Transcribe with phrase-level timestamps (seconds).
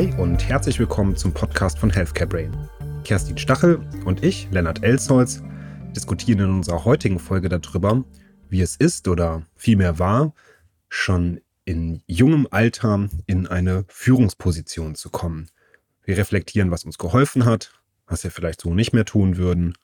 [0.00, 2.56] Hi und herzlich willkommen zum Podcast von Healthcare Brain.
[3.04, 5.42] Kerstin Stachel und ich, Lennart Elsholz,
[5.94, 8.02] diskutieren in unserer heutigen Folge darüber,
[8.48, 10.32] wie es ist oder vielmehr war,
[10.88, 15.50] schon in jungem Alter in eine Führungsposition zu kommen.
[16.02, 17.70] Wir reflektieren, was uns geholfen hat,
[18.06, 19.76] was wir vielleicht so nicht mehr tun würden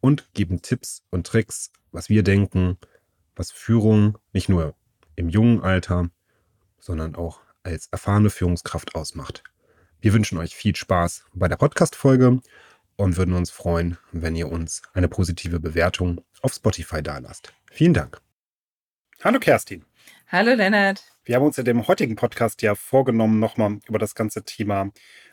[0.00, 2.78] und geben Tipps und Tricks, was wir denken,
[3.34, 4.76] was Führung nicht nur
[5.16, 6.10] im jungen Alter,
[6.78, 9.44] sondern auch als erfahrene Führungskraft ausmacht.
[10.00, 12.40] Wir wünschen euch viel Spaß bei der Podcast-Folge
[12.96, 17.52] und würden uns freuen, wenn ihr uns eine positive Bewertung auf Spotify dalasst.
[17.70, 18.22] Vielen Dank.
[19.22, 19.84] Hallo Kerstin.
[20.28, 21.04] Hallo Lennart.
[21.24, 24.90] Wir haben uns in dem heutigen Podcast ja vorgenommen, nochmal über das ganze Thema,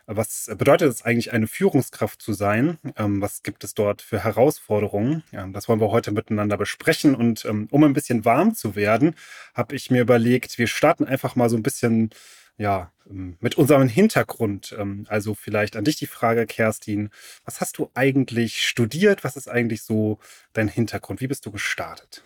[0.08, 2.78] was bedeutet es eigentlich, eine Führungskraft zu sein?
[2.98, 5.24] Ähm, was gibt es dort für Herausforderungen?
[5.52, 7.16] Das wollen wir heute miteinander besprechen.
[7.16, 9.16] Und ähm, um ein bisschen warm zu werden,
[9.54, 12.12] habe ich mir überlegt, wir starten einfach mal so ein bisschen
[12.58, 14.76] ja, ähm, mit unserem Hintergrund.
[15.08, 17.10] Also vielleicht an dich die Frage, Kerstin,
[17.44, 19.24] was hast du eigentlich studiert?
[19.24, 20.20] Was ist eigentlich so
[20.54, 21.22] dein Hintergrund?
[21.22, 22.24] Wie bist du gestartet?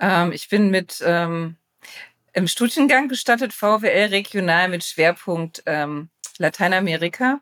[0.00, 1.56] Ähm, ich bin mit ähm,
[2.32, 7.40] im Studiengang gestattet, VWL regional mit Schwerpunkt ähm, Lateinamerika.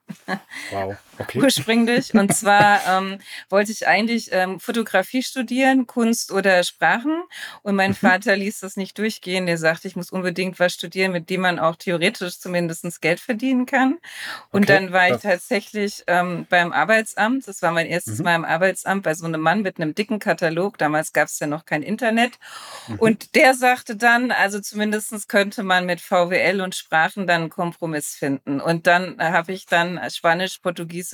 [0.73, 1.41] Wow, okay.
[1.41, 2.15] Ursprünglich.
[2.15, 7.23] Und zwar ähm, wollte ich eigentlich ähm, Fotografie studieren, Kunst oder Sprachen.
[7.63, 7.95] Und mein mhm.
[7.95, 9.47] Vater ließ das nicht durchgehen.
[9.47, 13.67] Der sagte, ich muss unbedingt was studieren, mit dem man auch theoretisch zumindest Geld verdienen
[13.67, 13.99] kann.
[14.51, 14.75] Und okay.
[14.75, 17.49] dann war ich tatsächlich ähm, beim Arbeitsamt.
[17.49, 18.25] Das war mein erstes mhm.
[18.25, 20.79] Mal im Arbeitsamt bei so einem Mann mit einem dicken Katalog.
[20.79, 22.35] Damals gab es ja noch kein Internet.
[22.89, 22.99] Mhm.
[22.99, 28.15] Und der sagte dann, also zumindest könnte man mit VWL und Sprachen dann einen Kompromiss
[28.15, 28.61] finden.
[28.61, 31.06] Und dann habe ich dann Spanisch, Portugiesisch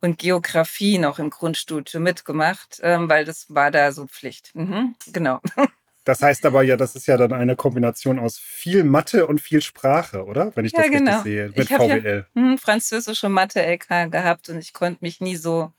[0.00, 4.54] und Geografie noch im Grundstudium mitgemacht, ähm, weil das war da so Pflicht.
[4.54, 5.40] Mhm, genau.
[6.06, 9.60] Das heißt aber ja, das ist ja dann eine Kombination aus viel Mathe und viel
[9.60, 10.54] Sprache, oder?
[10.54, 11.10] Wenn ich ja, das genau.
[11.10, 12.26] richtig sehe, mit ich VWL.
[12.32, 15.72] Ja, hm, Französisch und Mathe-LK gehabt und ich konnte mich nie so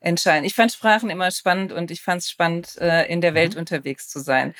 [0.00, 0.44] entscheiden.
[0.44, 3.60] Ich fand Sprachen immer spannend und ich fand es spannend, äh, in der Welt mhm.
[3.60, 4.52] unterwegs zu sein.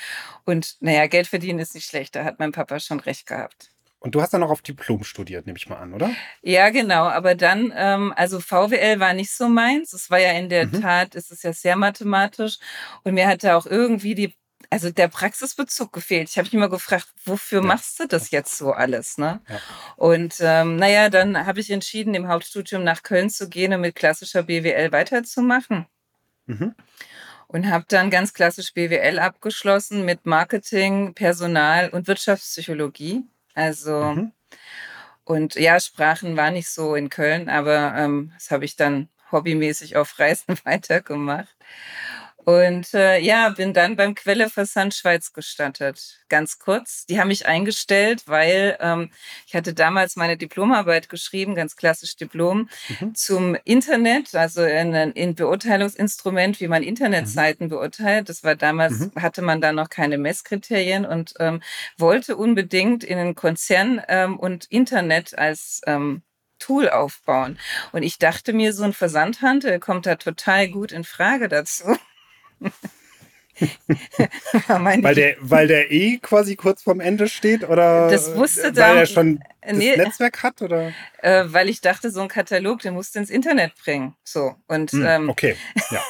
[0.44, 3.72] Und naja, Geld verdienen ist nicht schlecht, da hat mein Papa schon recht gehabt.
[4.00, 6.10] Und du hast dann auch auf Diplom studiert, nehme ich mal an, oder?
[6.42, 7.04] Ja, genau.
[7.08, 9.92] Aber dann, ähm, also VWL war nicht so meins.
[9.92, 10.80] Es war ja in der mhm.
[10.80, 12.58] Tat, es ist ja sehr mathematisch.
[13.02, 14.34] Und mir hatte auch irgendwie die,
[14.70, 16.28] also der Praxisbezug gefehlt.
[16.30, 17.66] Ich habe mich immer gefragt, wofür ja.
[17.66, 19.18] machst du das jetzt so alles?
[19.18, 19.40] Ne?
[19.48, 19.60] Ja.
[19.96, 23.96] Und ähm, naja, dann habe ich entschieden, im Hauptstudium nach Köln zu gehen und mit
[23.96, 25.86] klassischer BWL weiterzumachen.
[26.46, 26.74] Mhm
[27.48, 33.24] und habe dann ganz klassisch BWL abgeschlossen mit Marketing, Personal und Wirtschaftspsychologie.
[33.54, 34.32] Also, mhm.
[35.24, 39.96] und ja, Sprachen war nicht so in Köln, aber ähm, das habe ich dann hobbymäßig
[39.96, 41.56] auf Reisen weitergemacht.
[42.48, 46.18] Und äh, ja, bin dann beim Quelle Versand Schweiz gestattet.
[46.30, 47.04] Ganz kurz.
[47.04, 49.10] Die haben mich eingestellt, weil ähm,
[49.46, 52.70] ich hatte damals meine Diplomarbeit geschrieben, ganz klassisch Diplom,
[53.00, 53.14] mhm.
[53.14, 57.70] zum Internet, also ein, ein Beurteilungsinstrument, wie man Internetseiten mhm.
[57.70, 58.30] beurteilt.
[58.30, 59.12] Das war damals, mhm.
[59.16, 61.62] hatte man da noch keine Messkriterien und ähm,
[61.98, 66.22] wollte unbedingt in einen Konzern ähm, und Internet als ähm,
[66.58, 67.58] Tool aufbauen.
[67.92, 71.94] Und ich dachte mir, so ein Versandhandel kommt da total gut in Frage dazu.
[74.68, 78.94] weil, der, weil der eh quasi kurz vorm Ende steht oder das wusste weil da,
[78.94, 79.40] er schon
[79.76, 80.92] nee, Netzwerk hat oder?
[81.18, 84.14] äh, weil ich dachte so ein Katalog den musst du ins Internet bringen.
[84.24, 85.56] So und hm, ähm, okay
[85.90, 86.00] ja.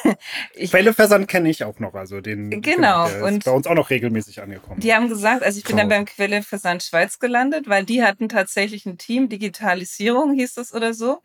[0.67, 3.89] Quelleversand kenne ich auch noch also den genau der und ist bei uns auch noch
[3.89, 4.79] regelmäßig angekommen.
[4.79, 8.85] Die haben gesagt also ich bin dann beim Quelleversand Schweiz gelandet weil die hatten tatsächlich
[8.85, 11.21] ein Team Digitalisierung hieß das oder so.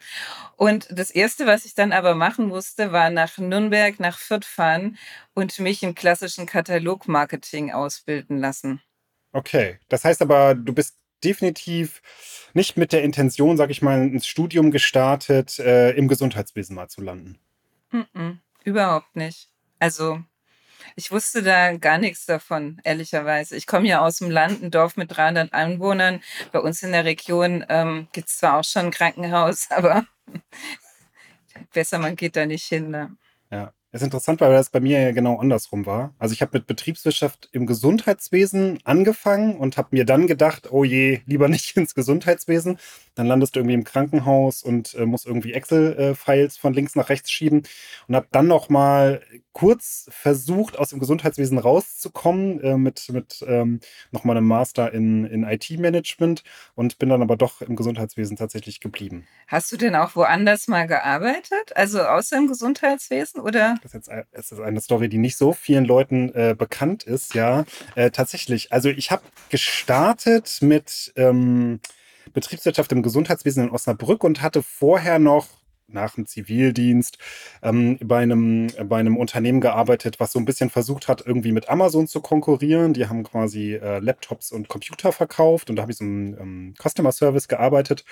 [0.56, 4.96] Und das erste was ich dann aber machen musste war nach Nürnberg nach Fürth fahren
[5.34, 8.80] und mich im klassischen Katalogmarketing ausbilden lassen.
[9.32, 12.02] Okay, das heißt aber, du bist definitiv
[12.52, 17.00] nicht mit der Intention, sag ich mal, ins Studium gestartet, äh, im Gesundheitswesen mal zu
[17.00, 17.38] landen.
[17.90, 19.48] Mm -mm, überhaupt nicht.
[19.78, 20.22] Also
[20.96, 23.56] ich wusste da gar nichts davon, ehrlicherweise.
[23.56, 26.20] Ich komme ja aus dem Land, ein Dorf mit 300 Einwohnern.
[26.52, 30.06] Bei uns in der Region ähm, gibt es zwar auch schon ein Krankenhaus, aber
[31.72, 32.90] besser, man geht da nicht hin.
[32.90, 33.16] Ne?
[33.50, 33.72] Ja.
[33.94, 36.12] Das ist interessant, weil das bei mir ja genau andersrum war.
[36.18, 41.20] Also ich habe mit Betriebswirtschaft im Gesundheitswesen angefangen und habe mir dann gedacht, oh je,
[41.26, 42.78] lieber nicht ins Gesundheitswesen.
[43.14, 47.30] Dann landest du irgendwie im Krankenhaus und äh, musst irgendwie Excel-Files von links nach rechts
[47.30, 47.62] schieben
[48.08, 49.20] und habe dann noch mal
[49.52, 53.78] kurz versucht, aus dem Gesundheitswesen rauszukommen äh, mit, mit ähm,
[54.10, 56.42] noch mal einem Master in, in IT-Management
[56.74, 59.28] und bin dann aber doch im Gesundheitswesen tatsächlich geblieben.
[59.46, 61.76] Hast du denn auch woanders mal gearbeitet?
[61.76, 63.76] Also außer im Gesundheitswesen oder?
[63.84, 67.34] Das ist jetzt das ist eine Story, die nicht so vielen Leuten äh, bekannt ist,
[67.34, 67.66] ja.
[67.94, 68.72] Äh, tatsächlich.
[68.72, 71.80] Also ich habe gestartet mit ähm,
[72.32, 75.48] Betriebswirtschaft im Gesundheitswesen in Osnabrück und hatte vorher noch
[75.86, 77.18] nach dem Zivildienst
[77.62, 81.68] ähm, bei, einem, bei einem Unternehmen gearbeitet, was so ein bisschen versucht hat, irgendwie mit
[81.68, 82.92] Amazon zu konkurrieren.
[82.94, 86.74] Die haben quasi äh, Laptops und Computer verkauft und da habe ich so im ähm,
[86.80, 88.04] Customer Service gearbeitet.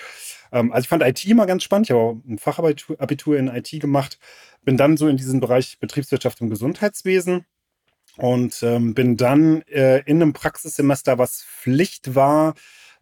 [0.51, 1.87] Ähm, also ich fand IT immer ganz spannend.
[1.87, 4.19] Ich habe auch ein Fachabitur in IT gemacht.
[4.63, 7.45] Bin dann so in diesen Bereich Betriebswirtschaft im Gesundheitswesen
[8.17, 12.53] und ähm, bin dann äh, in einem Praxissemester, was Pflicht war,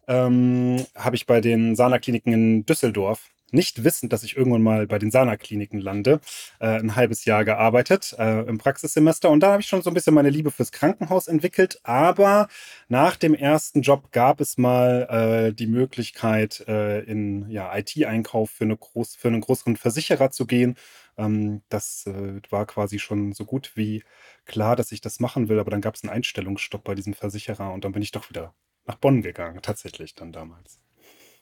[0.08, 4.98] ähm, habe ich bei den Sana-Kliniken in Düsseldorf nicht wissend, dass ich irgendwann mal bei
[4.98, 6.20] den Sana-Kliniken lande,
[6.60, 9.30] äh, ein halbes Jahr gearbeitet äh, im Praxissemester.
[9.30, 11.80] Und da habe ich schon so ein bisschen meine Liebe fürs Krankenhaus entwickelt.
[11.82, 12.48] Aber
[12.88, 18.64] nach dem ersten Job gab es mal äh, die Möglichkeit, äh, in ja, IT-Einkauf für,
[18.64, 20.76] eine für einen größeren Versicherer zu gehen.
[21.16, 24.02] Ähm, das äh, war quasi schon so gut wie
[24.46, 25.58] klar, dass ich das machen will.
[25.58, 28.54] Aber dann gab es einen Einstellungsstopp bei diesem Versicherer und dann bin ich doch wieder
[28.86, 30.80] nach Bonn gegangen, tatsächlich dann damals.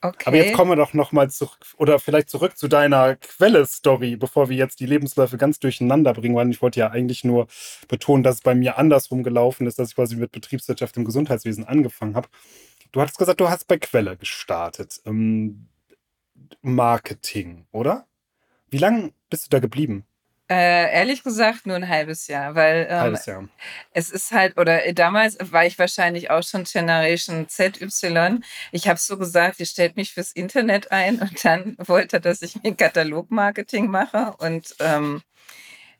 [0.02, 0.24] Okay.
[0.26, 4.56] Aber jetzt kommen wir doch nochmal zurück, oder vielleicht zurück zu deiner Quelle-Story, bevor wir
[4.56, 7.48] jetzt die Lebensläufe ganz durcheinander bringen, weil ich wollte ja eigentlich nur
[7.86, 11.64] betonen, dass es bei mir andersrum gelaufen ist, dass ich quasi mit Betriebswirtschaft im Gesundheitswesen
[11.64, 12.28] angefangen habe.
[12.92, 15.00] Du hattest gesagt, du hast bei Quelle gestartet.
[15.04, 15.68] Ähm,
[16.62, 18.06] Marketing, oder?
[18.70, 20.06] Wie lange bist du da geblieben?
[20.50, 23.48] Äh, ehrlich gesagt nur ein halbes Jahr, weil ähm, halbes Jahr.
[23.92, 28.40] es ist halt, oder äh, damals war ich wahrscheinlich auch schon Generation ZY.
[28.72, 32.42] Ich habe so gesagt, ihr stellt mich fürs Internet ein und dann wollte er, dass
[32.42, 35.22] ich mir Katalogmarketing mache und ähm,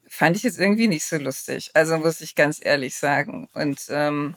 [0.08, 1.70] fand ich jetzt irgendwie nicht so lustig.
[1.74, 3.48] Also muss ich ganz ehrlich sagen.
[3.52, 4.34] Und ähm,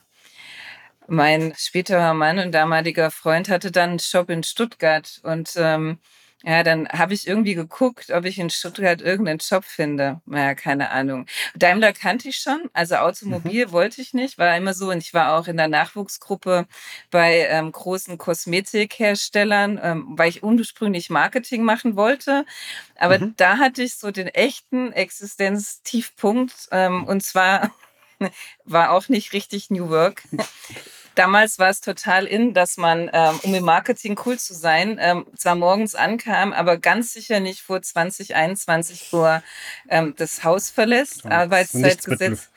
[1.08, 5.98] mein späterer Mann und damaliger Freund hatte dann einen Shop in Stuttgart und ähm,
[6.46, 10.20] ja, dann habe ich irgendwie geguckt, ob ich in Stuttgart irgendeinen Job finde.
[10.26, 11.26] Naja, keine Ahnung.
[11.56, 13.72] Daimler kannte ich schon, also Automobil mhm.
[13.72, 14.90] wollte ich nicht, war immer so.
[14.90, 16.68] Und ich war auch in der Nachwuchsgruppe
[17.12, 22.46] bei ähm, großen Kosmetikherstellern, ähm, weil ich ursprünglich Marketing machen wollte.
[22.98, 23.36] Aber mhm.
[23.38, 26.68] da hatte ich so den echten Existenztiefpunkt.
[26.72, 27.72] Ähm, und zwar
[28.66, 30.24] war auch nicht richtig New Work.
[31.16, 35.26] Damals war es total in, dass man, ähm, um im Marketing cool zu sein, ähm,
[35.36, 39.44] zwar morgens ankam, aber ganz sicher nicht vor 2021 Uhr
[39.90, 41.26] ähm, das Haus verlässt.
[41.26, 42.50] Arbeitszeitgesetz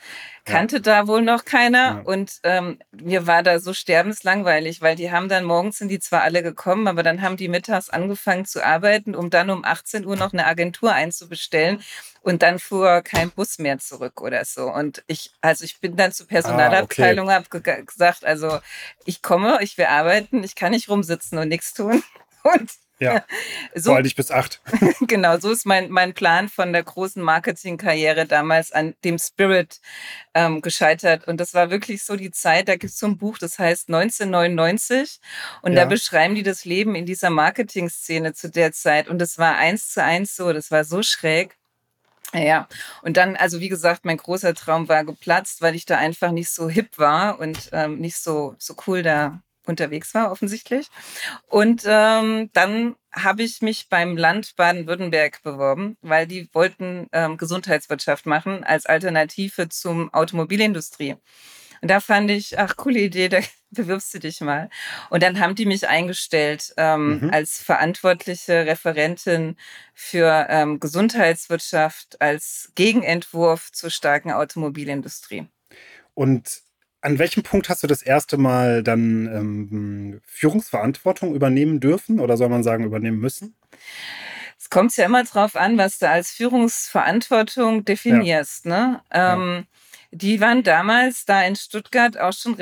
[0.47, 0.81] kannte ja.
[0.81, 1.77] da wohl noch keiner.
[1.77, 2.01] Ja.
[2.03, 6.23] Und ähm, mir war da so sterbenslangweilig, weil die haben dann morgens sind die zwar
[6.23, 10.15] alle gekommen, aber dann haben die mittags angefangen zu arbeiten, um dann um 18 Uhr
[10.15, 11.81] noch eine Agentur einzubestellen.
[12.21, 14.71] Und dann fuhr kein Bus mehr zurück oder so.
[14.73, 17.71] Und ich, also ich bin dann zur Personalabteilung, ah, okay.
[17.71, 18.59] habe gesagt, also
[19.05, 22.03] ich komme, ich will arbeiten, ich kann nicht rumsitzen und nichts tun.
[22.43, 23.23] Und ja,
[23.75, 24.61] so halte ich bis acht.
[25.01, 29.79] genau, so ist mein, mein Plan von der großen Marketingkarriere damals an dem Spirit
[30.33, 31.27] ähm, gescheitert.
[31.27, 33.89] Und das war wirklich so die Zeit, da gibt es so ein Buch, das heißt
[33.89, 35.19] 1999.
[35.61, 35.83] Und ja.
[35.83, 39.07] da beschreiben die das Leben in dieser Marketingszene zu der Zeit.
[39.07, 41.57] Und das war eins zu eins so, das war so schräg.
[42.33, 42.67] Ja,
[43.03, 46.49] und dann, also wie gesagt, mein großer Traum war geplatzt, weil ich da einfach nicht
[46.49, 50.87] so hip war und ähm, nicht so, so cool da unterwegs war, offensichtlich.
[51.47, 58.25] Und ähm, dann habe ich mich beim Land Baden-Württemberg beworben, weil die wollten ähm, Gesundheitswirtschaft
[58.25, 61.15] machen als Alternative zum Automobilindustrie.
[61.81, 63.39] Und da fand ich, ach, coole Idee, da
[63.71, 64.69] bewirbst du dich mal.
[65.09, 67.29] Und dann haben die mich eingestellt ähm, mhm.
[67.31, 69.57] als verantwortliche Referentin
[69.93, 75.47] für ähm, Gesundheitswirtschaft als Gegenentwurf zur starken Automobilindustrie.
[76.13, 76.61] Und
[77.01, 82.49] an welchem Punkt hast du das erste Mal dann ähm, Führungsverantwortung übernehmen dürfen oder soll
[82.49, 83.55] man sagen übernehmen müssen?
[84.59, 88.65] Es kommt ja immer drauf an, was du als Führungsverantwortung definierst.
[88.65, 88.71] Ja.
[88.71, 89.01] Ne?
[89.11, 89.63] Ähm, ja.
[90.11, 92.57] Die waren damals da in Stuttgart auch schon,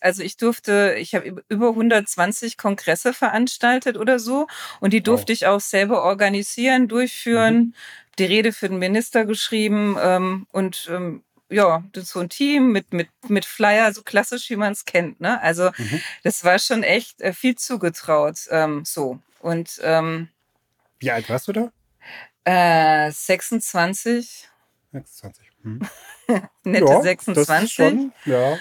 [0.00, 4.46] also ich durfte, ich habe über 120 Kongresse veranstaltet oder so
[4.80, 5.34] und die durfte wow.
[5.34, 7.74] ich auch selber organisieren, durchführen, mhm.
[8.18, 13.08] die Rede für den Minister geschrieben ähm, und ähm, ja, so ein Team mit, mit,
[13.28, 15.20] mit Flyer, so klassisch, wie man es kennt.
[15.20, 15.40] Ne?
[15.42, 16.00] Also mhm.
[16.22, 18.38] das war schon echt äh, viel zugetraut.
[18.50, 19.18] Ähm, so.
[19.40, 20.28] Und ähm,
[20.98, 21.72] wie alt warst du da?
[22.44, 24.48] Äh, 26.
[24.92, 25.50] 26.
[25.62, 25.80] Hm.
[26.64, 27.72] Nette ja, 26.
[27.72, 28.58] Schon, ja.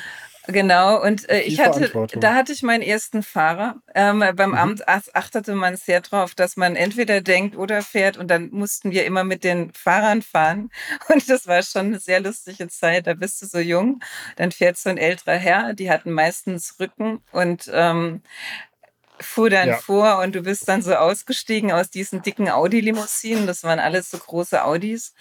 [0.52, 3.76] Genau, und äh, ich hatte, da hatte ich meinen ersten Fahrer.
[3.94, 4.58] Ähm, beim mhm.
[4.58, 9.06] Amt achtete man sehr darauf, dass man entweder denkt oder fährt und dann mussten wir
[9.06, 10.72] immer mit den Fahrern fahren.
[11.10, 13.08] Und das war schon eine sehr lustige Zeit.
[13.08, 14.00] Da bist du so jung,
[14.38, 18.22] dann fährt so ein älterer Herr, die hatten meistens Rücken und ähm,
[19.22, 19.78] fuhr dann ja.
[19.78, 23.48] vor und du bist dann so ausgestiegen aus diesen dicken Audi-Limousinen.
[23.48, 25.14] Das waren alles so große Audis,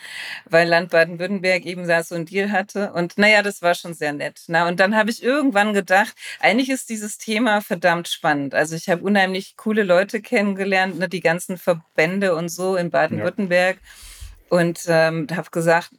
[0.45, 2.93] weil Land Baden-Württemberg eben da so einen Deal hatte.
[2.93, 4.43] Und naja, das war schon sehr nett.
[4.47, 8.55] Na, und dann habe ich irgendwann gedacht, eigentlich ist dieses Thema verdammt spannend.
[8.55, 13.77] Also ich habe unheimlich coole Leute kennengelernt, ne, die ganzen Verbände und so in Baden-Württemberg.
[13.77, 14.59] Ja.
[14.59, 15.91] Und ähm, habe gesagt,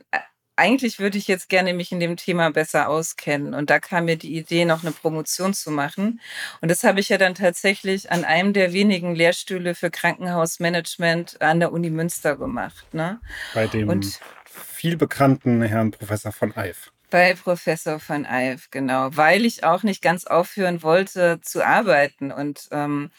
[0.59, 3.53] eigentlich würde ich jetzt gerne mich in dem Thema besser auskennen.
[3.53, 6.19] Und da kam mir die Idee, noch eine Promotion zu machen.
[6.61, 11.59] Und das habe ich ja dann tatsächlich an einem der wenigen Lehrstühle für Krankenhausmanagement an
[11.59, 12.93] der Uni Münster gemacht.
[12.93, 13.19] Ne?
[13.53, 16.91] Bei dem Und, viel bekannten Herrn Professor von Eif.
[17.09, 22.31] Bei Professor von Eif, genau, weil ich auch nicht ganz aufhören wollte zu arbeiten.
[22.31, 23.09] Und ähm,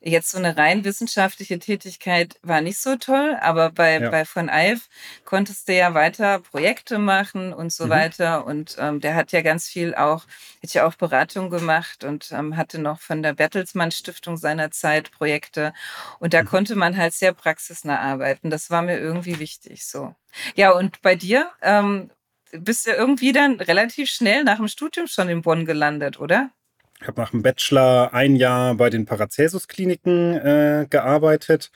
[0.00, 4.10] jetzt so eine rein wissenschaftliche Tätigkeit war nicht so toll, aber bei, ja.
[4.10, 4.88] bei von Eif
[5.24, 7.90] konntest du ja weiter Projekte machen und so mhm.
[7.90, 8.44] weiter.
[8.44, 10.24] Und ähm, der hat ja ganz viel auch,
[10.62, 15.72] hat ja auch Beratung gemacht und ähm, hatte noch von der Bertelsmann Stiftung seinerzeit Projekte.
[16.18, 16.46] Und da mhm.
[16.46, 18.50] konnte man halt sehr praxisnah arbeiten.
[18.50, 20.14] Das war mir irgendwie wichtig so.
[20.54, 22.10] Ja, und bei dir, ähm,
[22.52, 26.50] bist du irgendwie dann relativ schnell nach dem Studium schon in Bonn gelandet, oder?
[27.00, 31.70] Ich habe nach dem Bachelor ein Jahr bei den Paracelsus-Kliniken äh, gearbeitet,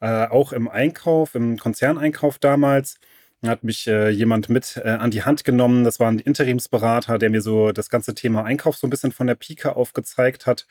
[0.00, 2.98] äh, auch im Einkauf, im Konzerneinkauf damals.
[3.42, 5.84] Da hat mich äh, jemand mit äh, an die Hand genommen.
[5.84, 9.26] Das war ein Interimsberater, der mir so das ganze Thema Einkauf so ein bisschen von
[9.26, 10.66] der Pike aufgezeigt hat.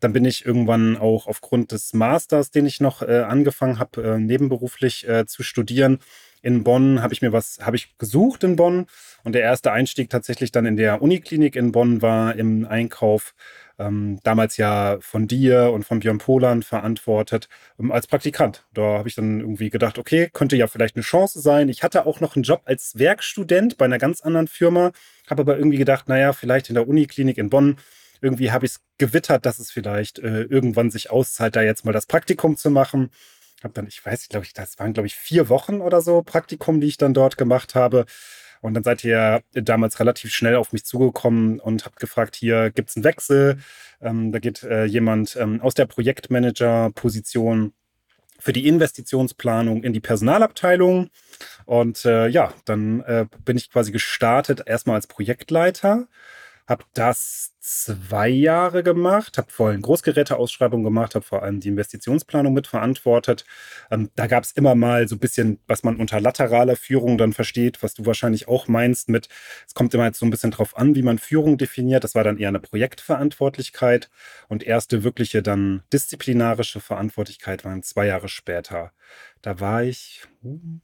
[0.00, 4.18] Dann bin ich irgendwann auch aufgrund des Masters, den ich noch äh, angefangen habe, äh,
[4.18, 5.98] nebenberuflich zu studieren,
[6.46, 8.86] in Bonn habe ich mir was, habe ich gesucht in Bonn.
[9.24, 13.34] Und der erste Einstieg tatsächlich dann in der Uniklinik in Bonn war im Einkauf.
[13.80, 17.48] Ähm, damals ja von dir und von Björn Polan verantwortet
[17.80, 18.64] ähm, als Praktikant.
[18.72, 21.68] Da habe ich dann irgendwie gedacht, okay, könnte ja vielleicht eine Chance sein.
[21.68, 24.92] Ich hatte auch noch einen Job als Werkstudent bei einer ganz anderen Firma,
[25.28, 27.76] habe aber irgendwie gedacht, naja, vielleicht in der Uniklinik in Bonn.
[28.20, 31.92] Irgendwie habe ich es gewittert, dass es vielleicht äh, irgendwann sich auszahlt, da jetzt mal
[31.92, 33.10] das Praktikum zu machen
[33.64, 36.80] habe dann, ich weiß, glaube ich, das waren, glaube ich, vier Wochen oder so Praktikum,
[36.80, 38.06] die ich dann dort gemacht habe.
[38.60, 42.90] Und dann seid ihr damals relativ schnell auf mich zugekommen und habt gefragt, hier gibt
[42.90, 43.58] es einen Wechsel.
[44.00, 47.72] Ähm, da geht äh, jemand ähm, aus der Projektmanager-Position
[48.38, 51.10] für die Investitionsplanung in die Personalabteilung.
[51.64, 56.08] Und äh, ja, dann äh, bin ich quasi gestartet, erstmal als Projektleiter
[56.66, 62.52] habe das zwei Jahre gemacht, habe vor allem Großgeräteausschreibung gemacht, habe vor allem die Investitionsplanung
[62.52, 63.44] mitverantwortet.
[63.90, 67.32] Ähm, da gab es immer mal so ein bisschen, was man unter lateraler Führung dann
[67.32, 69.28] versteht, was du wahrscheinlich auch meinst mit,
[69.66, 72.04] es kommt immer jetzt so ein bisschen drauf an, wie man Führung definiert.
[72.04, 74.10] Das war dann eher eine Projektverantwortlichkeit
[74.48, 78.92] und erste wirkliche dann disziplinarische Verantwortlichkeit waren zwei Jahre später.
[79.42, 80.80] Da war ich, uh,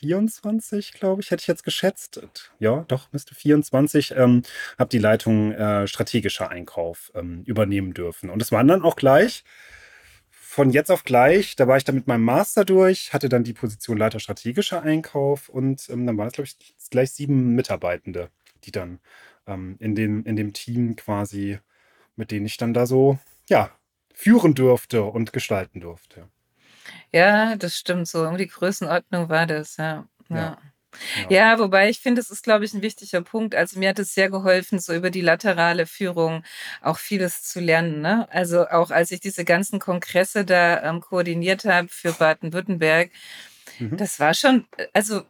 [0.00, 2.20] 24, glaube ich, hätte ich jetzt geschätzt.
[2.58, 4.14] Ja, doch, müsste 24.
[4.16, 4.42] Ähm,
[4.78, 8.30] habe die Leitung äh, strategischer Einkauf ähm, übernehmen dürfen.
[8.30, 9.44] Und es waren dann auch gleich
[10.30, 13.52] von jetzt auf gleich, da war ich dann mit meinem Master durch, hatte dann die
[13.52, 18.30] Position Leiter strategischer Einkauf und ähm, dann waren es, glaube ich, gleich sieben Mitarbeitende,
[18.64, 18.98] die dann
[19.46, 21.60] ähm, in, dem, in dem Team quasi,
[22.16, 23.70] mit denen ich dann da so, ja,
[24.12, 26.28] führen durfte und gestalten durfte.
[27.12, 28.26] Ja, das stimmt so.
[28.26, 30.06] Um die Größenordnung war das, ja.
[30.28, 30.36] Ja.
[30.36, 30.58] ja.
[31.28, 33.54] Ja, wobei ich finde, es ist, glaube ich, ein wichtiger Punkt.
[33.54, 36.44] Also mir hat es sehr geholfen, so über die laterale Führung
[36.82, 38.00] auch vieles zu lernen.
[38.00, 38.28] Ne?
[38.30, 43.10] Also auch als ich diese ganzen Kongresse da ähm, koordiniert habe für Baden-Württemberg,
[43.78, 43.96] mhm.
[43.96, 45.22] das war schon, also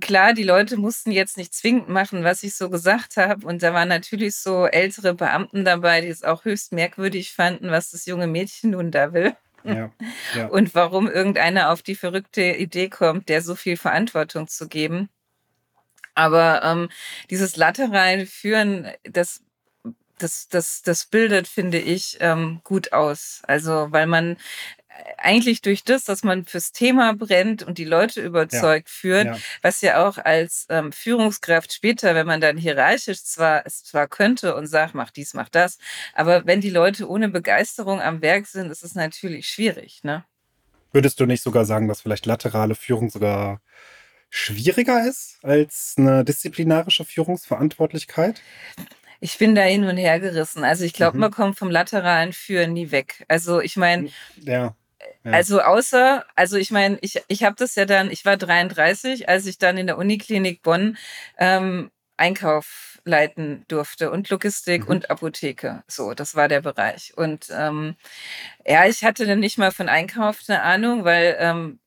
[0.00, 3.46] klar, die Leute mussten jetzt nicht zwingend machen, was ich so gesagt habe.
[3.46, 7.90] Und da waren natürlich so ältere Beamten dabei, die es auch höchst merkwürdig fanden, was
[7.90, 9.34] das junge Mädchen nun da will.
[10.50, 15.08] Und warum irgendeiner auf die verrückte Idee kommt, der so viel Verantwortung zu geben.
[16.14, 16.88] Aber ähm,
[17.30, 19.42] dieses laterale Führen, das
[20.18, 23.42] das, das, das bildet, finde ich, ähm, gut aus.
[23.46, 24.36] Also, weil man
[25.18, 28.92] eigentlich durch das, dass man fürs Thema brennt und die Leute überzeugt ja.
[28.92, 29.36] führt, ja.
[29.62, 34.54] was ja auch als ähm, Führungskraft später, wenn man dann hierarchisch zwar es zwar könnte
[34.54, 35.78] und sagt, mach dies, mach das,
[36.14, 40.24] aber wenn die Leute ohne Begeisterung am Werk sind, ist es natürlich schwierig, ne?
[40.92, 43.60] Würdest du nicht sogar sagen, dass vielleicht laterale Führung sogar
[44.30, 48.40] schwieriger ist als eine disziplinarische Führungsverantwortlichkeit?
[49.20, 50.64] Ich bin da hin und her gerissen.
[50.64, 51.22] Also ich glaube, mhm.
[51.22, 53.24] man kommt vom lateralen Führen nie weg.
[53.28, 54.10] Also ich meine,
[54.40, 54.74] ja.
[55.24, 59.46] Also außer, also ich meine, ich, ich habe das ja dann, ich war 33, als
[59.46, 60.96] ich dann in der Uniklinik Bonn
[61.38, 64.88] ähm, Einkauf leiten durfte und Logistik mhm.
[64.88, 65.84] und Apotheke.
[65.86, 67.12] So, das war der Bereich.
[67.16, 67.96] Und ähm,
[68.66, 71.78] ja, ich hatte dann nicht mal von Einkauf eine Ahnung, weil ähm,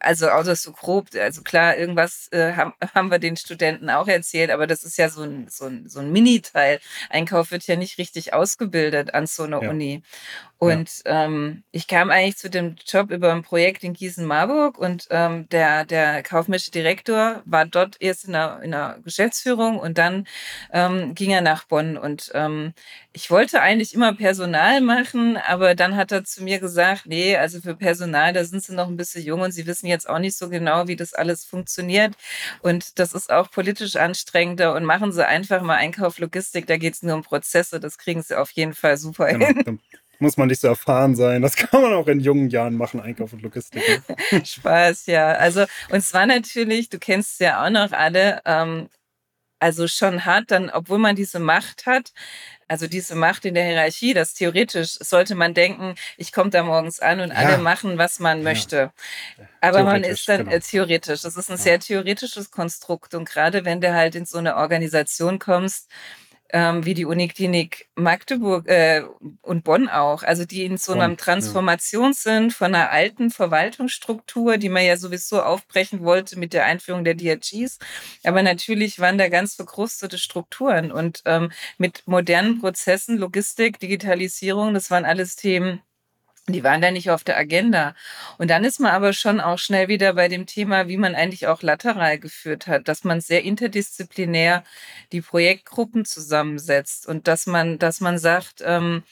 [0.00, 4.08] also auch das so grob, also klar, irgendwas äh, haben, haben wir den Studenten auch
[4.08, 6.80] erzählt, aber das ist ja so ein, so ein, so ein Mini-Teil.
[7.10, 9.70] Einkauf wird ja nicht richtig ausgebildet an so einer ja.
[9.70, 10.02] Uni.
[10.64, 11.24] Und ja.
[11.24, 15.84] ähm, ich kam eigentlich zu dem Job über ein Projekt in Gießen-Marburg und ähm, der,
[15.84, 20.26] der kaufmännische Direktor war dort erst in der, in der Geschäftsführung und dann
[20.72, 21.98] ähm, ging er nach Bonn.
[21.98, 22.72] Und ähm,
[23.12, 27.60] ich wollte eigentlich immer Personal machen, aber dann hat er zu mir gesagt, nee, also
[27.60, 30.36] für Personal, da sind sie noch ein bisschen jung und sie wissen jetzt auch nicht
[30.38, 32.14] so genau, wie das alles funktioniert.
[32.62, 36.94] Und das ist auch politisch anstrengender und machen sie einfach mal Einkauf, Logistik, da geht
[36.94, 39.46] es nur um Prozesse, das kriegen sie auf jeden Fall super genau.
[39.46, 39.80] hin
[40.24, 41.42] muss man nicht so erfahren sein.
[41.42, 43.82] Das kann man auch in jungen Jahren machen, Einkauf und Logistik.
[44.30, 44.44] Ne?
[44.44, 45.32] Spaß, ja.
[45.32, 48.88] Also, und zwar natürlich, du kennst ja auch noch alle, ähm,
[49.60, 52.12] also schon hart, dann, obwohl man diese Macht hat,
[52.68, 57.00] also diese Macht in der Hierarchie, das theoretisch sollte man denken, ich komme da morgens
[57.00, 57.36] an und ja.
[57.36, 58.44] alle machen, was man ja.
[58.44, 58.92] möchte.
[59.60, 60.52] Aber man ist dann genau.
[60.52, 61.22] äh, theoretisch.
[61.22, 61.62] Das ist ein ja.
[61.62, 63.14] sehr theoretisches Konstrukt.
[63.14, 65.88] Und gerade wenn du halt in so eine Organisation kommst,
[66.54, 69.02] ähm, wie die Uniklinik Magdeburg äh,
[69.42, 72.14] und Bonn auch, also die in so einer Transformation ja.
[72.14, 77.16] sind von einer alten Verwaltungsstruktur, die man ja sowieso aufbrechen wollte mit der Einführung der
[77.16, 77.80] DRGs.
[78.22, 84.92] Aber natürlich waren da ganz verkrustete Strukturen und ähm, mit modernen Prozessen, Logistik, Digitalisierung, das
[84.92, 85.82] waren alles Themen,
[86.46, 87.94] die waren da nicht auf der Agenda.
[88.36, 91.46] Und dann ist man aber schon auch schnell wieder bei dem Thema, wie man eigentlich
[91.46, 94.62] auch lateral geführt hat, dass man sehr interdisziplinär
[95.12, 99.04] die Projektgruppen zusammensetzt und dass man, dass man sagt, ähm,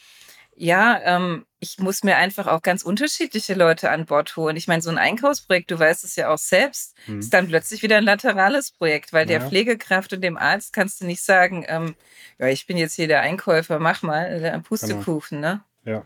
[0.55, 4.55] ja, ähm, ich muss mir einfach auch ganz unterschiedliche Leute an Bord holen.
[4.55, 7.19] Ich meine, so ein Einkaufsprojekt, du weißt es ja auch selbst, hm.
[7.19, 9.39] ist dann plötzlich wieder ein laterales Projekt, weil ja.
[9.39, 11.95] der Pflegekraft und dem Arzt kannst du nicht sagen, ähm,
[12.37, 14.63] ja, ich bin jetzt hier der Einkäufer, mach mal, der genau.
[14.63, 15.55] Pustekuchen, genau.
[15.55, 15.63] ne?
[15.85, 16.05] Ja,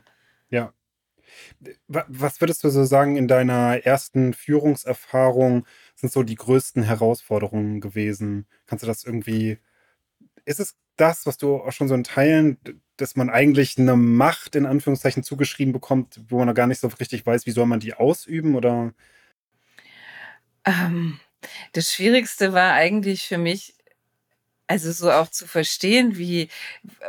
[0.50, 0.74] ja.
[1.88, 5.66] Was würdest du so sagen in deiner ersten Führungserfahrung
[5.96, 8.48] sind so die größten Herausforderungen gewesen?
[8.66, 9.60] Kannst du das irgendwie,
[10.46, 12.58] ist es das, was du auch schon so in Teilen,
[12.98, 16.88] dass man eigentlich eine Macht in Anführungszeichen zugeschrieben bekommt, wo man noch gar nicht so
[16.88, 18.94] richtig weiß, wie soll man die ausüben oder?
[20.66, 21.20] Ähm,
[21.74, 23.77] das Schwierigste war eigentlich für mich,
[24.68, 26.50] also so auch zu verstehen, wie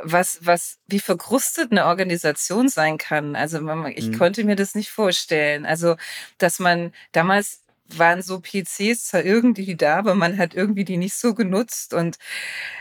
[0.02, 3.36] was was wie verkrustet eine Organisation sein kann.
[3.36, 4.18] Also ich mhm.
[4.18, 5.66] konnte mir das nicht vorstellen.
[5.66, 5.96] Also
[6.38, 7.62] dass man damals
[7.96, 11.94] waren so PCs zwar irgendwie da, aber man hat irgendwie die nicht so genutzt.
[11.94, 12.18] Und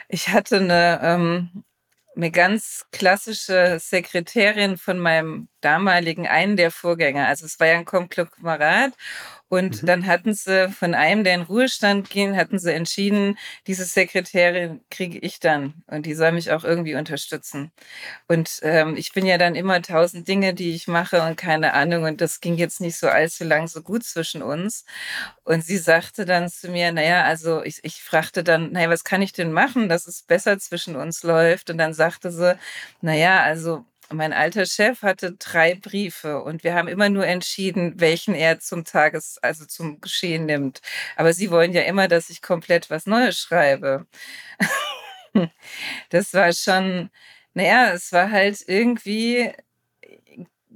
[0.09, 1.63] ich hatte eine, ähm,
[2.15, 7.27] eine ganz klassische Sekretärin von meinem damaligen einen der Vorgänger.
[7.27, 8.93] Also es war ja ein Konglomerat
[9.49, 9.85] und mhm.
[9.85, 15.19] dann hatten sie von einem, der in Ruhestand ging, hatten sie entschieden, diese Sekretärin kriege
[15.19, 17.71] ich dann und die soll mich auch irgendwie unterstützen.
[18.27, 22.03] Und ähm, ich bin ja dann immer tausend Dinge, die ich mache und keine Ahnung.
[22.03, 24.85] Und das ging jetzt nicht so allzu lang so gut zwischen uns.
[25.43, 29.21] Und sie sagte dann zu mir, naja, also ich, ich fragte dann, naja, was kann
[29.21, 31.69] ich denn machen, dass es besser zwischen uns läuft?
[31.69, 32.57] Und dann sagte sie,
[33.01, 38.35] naja, also mein alter Chef hatte drei Briefe und wir haben immer nur entschieden, welchen
[38.35, 40.81] er zum Tages, also zum Geschehen nimmt.
[41.15, 44.07] Aber Sie wollen ja immer, dass ich komplett was Neues schreibe.
[46.09, 47.09] das war schon,
[47.53, 49.51] naja, es war halt irgendwie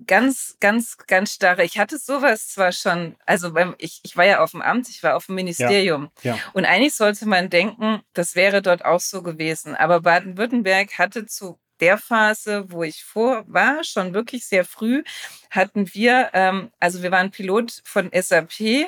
[0.08, 1.64] ganz, ganz, ganz starre.
[1.64, 5.04] Ich hatte sowas zwar schon, also beim, ich, ich war ja auf dem Amt, ich
[5.04, 6.10] war auf dem Ministerium.
[6.24, 6.42] Ja, ja.
[6.54, 9.76] Und eigentlich sollte man denken, das wäre dort auch so gewesen.
[9.76, 15.04] Aber Baden-Württemberg hatte zu der Phase, wo ich vor war, schon wirklich sehr früh,
[15.50, 18.88] hatten wir, ähm, also wir waren Pilot von SAP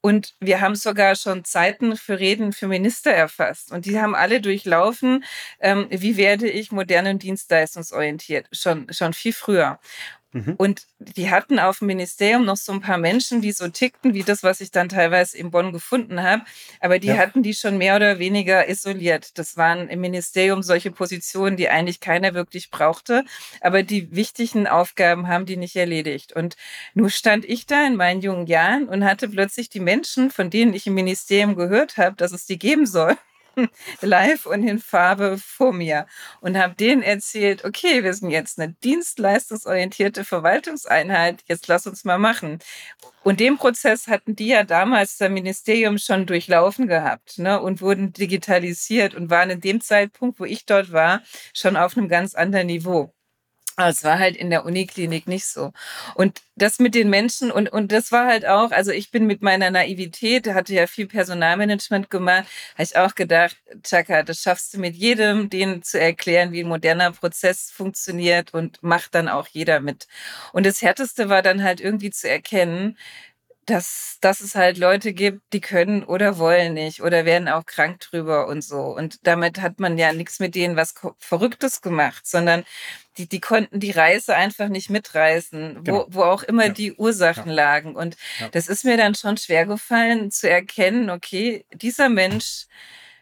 [0.00, 3.70] und wir haben sogar schon Zeiten für Reden für Minister erfasst.
[3.70, 5.24] Und die haben alle durchlaufen,
[5.60, 9.78] ähm, wie werde ich modern und dienstleistungsorientiert, schon, schon viel früher.
[10.32, 10.54] Mhm.
[10.56, 14.22] Und die hatten auf dem Ministerium noch so ein paar Menschen, die so tickten, wie
[14.22, 16.42] das, was ich dann teilweise in Bonn gefunden habe.
[16.80, 17.16] Aber die ja.
[17.18, 19.38] hatten die schon mehr oder weniger isoliert.
[19.38, 23.24] Das waren im Ministerium solche Positionen, die eigentlich keiner wirklich brauchte.
[23.60, 26.32] Aber die wichtigen Aufgaben haben die nicht erledigt.
[26.32, 26.56] Und
[26.94, 30.72] nur stand ich da in meinen jungen Jahren und hatte plötzlich die Menschen, von denen
[30.72, 33.16] ich im Ministerium gehört habe, dass es die geben soll
[34.00, 36.06] live und in Farbe vor mir
[36.40, 42.18] und habe denen erzählt, okay, wir sind jetzt eine dienstleistungsorientierte Verwaltungseinheit, jetzt lass uns mal
[42.18, 42.58] machen.
[43.22, 48.12] Und den Prozess hatten die ja damals das Ministerium schon durchlaufen gehabt ne, und wurden
[48.12, 51.22] digitalisiert und waren in dem Zeitpunkt, wo ich dort war,
[51.54, 53.14] schon auf einem ganz anderen Niveau.
[53.78, 55.72] Es war halt in der Uniklinik nicht so.
[56.14, 59.40] Und das mit den Menschen und, und das war halt auch, also ich bin mit
[59.40, 64.78] meiner Naivität, hatte ja viel Personalmanagement gemacht, habe ich auch gedacht, Chaka, das schaffst du
[64.78, 69.80] mit jedem, denen zu erklären, wie ein moderner Prozess funktioniert und macht dann auch jeder
[69.80, 70.06] mit.
[70.52, 72.98] Und das Härteste war dann halt irgendwie zu erkennen,
[73.66, 78.00] dass, dass es halt Leute gibt, die können oder wollen nicht oder werden auch krank
[78.00, 78.80] drüber und so.
[78.80, 82.64] Und damit hat man ja nichts mit denen was Verrücktes gemacht, sondern
[83.18, 86.06] die, die konnten die Reise einfach nicht mitreißen, genau.
[86.08, 86.72] wo, wo auch immer ja.
[86.72, 87.54] die Ursachen ja.
[87.54, 87.94] lagen.
[87.94, 88.48] Und ja.
[88.48, 92.66] das ist mir dann schon schwer gefallen zu erkennen, okay, dieser Mensch,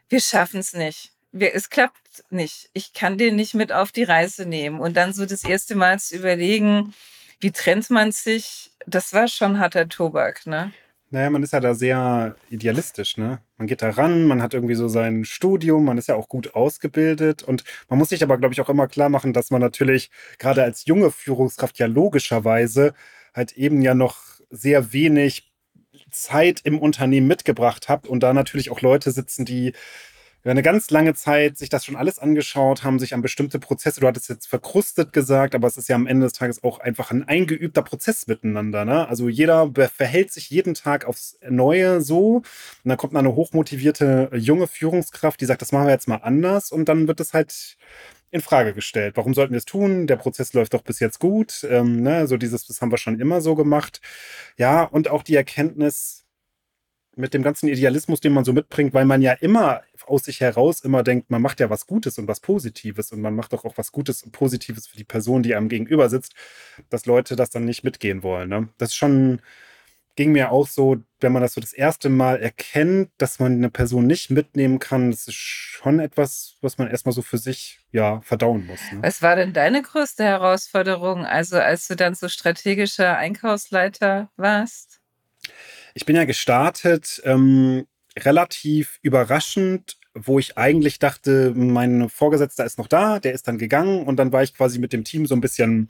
[0.08, 1.12] wir schaffen es nicht.
[1.32, 2.70] Wir, es klappt nicht.
[2.72, 4.80] Ich kann den nicht mit auf die Reise nehmen.
[4.80, 6.94] Und dann so das erste Mal zu überlegen,
[7.40, 8.70] wie trennt man sich?
[8.86, 10.72] Das war schon harter Tobak, ne?
[11.12, 13.40] Naja, man ist ja da sehr idealistisch, ne?
[13.56, 16.54] Man geht da ran, man hat irgendwie so sein Studium, man ist ja auch gut
[16.54, 20.10] ausgebildet und man muss sich aber, glaube ich, auch immer klar machen, dass man natürlich
[20.38, 22.94] gerade als junge Führungskraft ja logischerweise
[23.34, 25.52] halt eben ja noch sehr wenig
[26.12, 29.72] Zeit im Unternehmen mitgebracht hat und da natürlich auch Leute sitzen, die
[30.42, 34.00] über eine ganz lange Zeit sich das schon alles angeschaut haben, sich an bestimmte Prozesse,
[34.00, 37.10] du hattest jetzt verkrustet gesagt, aber es ist ja am Ende des Tages auch einfach
[37.10, 38.84] ein eingeübter Prozess miteinander.
[38.84, 39.06] Ne?
[39.08, 42.44] Also jeder verhält sich jeden Tag aufs Neue so und
[42.84, 46.88] dann kommt eine hochmotivierte junge Führungskraft, die sagt, das machen wir jetzt mal anders und
[46.88, 47.76] dann wird es halt
[48.30, 49.16] in Frage gestellt.
[49.16, 50.06] Warum sollten wir es tun?
[50.06, 51.66] Der Prozess läuft doch bis jetzt gut.
[51.68, 52.26] Ähm, ne?
[52.26, 54.00] So dieses, das haben wir schon immer so gemacht.
[54.56, 56.19] Ja, und auch die Erkenntnis,
[57.16, 60.80] mit dem ganzen Idealismus, den man so mitbringt, weil man ja immer aus sich heraus
[60.80, 63.78] immer denkt, man macht ja was Gutes und was Positives und man macht doch auch
[63.78, 66.34] was Gutes und Positives für die Person, die einem gegenüber sitzt,
[66.88, 68.48] dass Leute das dann nicht mitgehen wollen.
[68.48, 68.68] Ne?
[68.78, 69.40] Das ist schon,
[70.16, 73.70] ging mir auch so, wenn man das so das erste Mal erkennt, dass man eine
[73.70, 78.20] Person nicht mitnehmen kann, das ist schon etwas, was man erstmal so für sich ja
[78.22, 78.80] verdauen muss.
[78.92, 79.02] Ne?
[79.02, 85.00] Was war denn deine größte Herausforderung, also als du dann so strategischer Einkaufsleiter warst?
[85.94, 87.86] Ich bin ja gestartet ähm,
[88.18, 94.04] relativ überraschend, wo ich eigentlich dachte, mein Vorgesetzter ist noch da, der ist dann gegangen
[94.04, 95.88] und dann war ich quasi mit dem Team so ein bisschen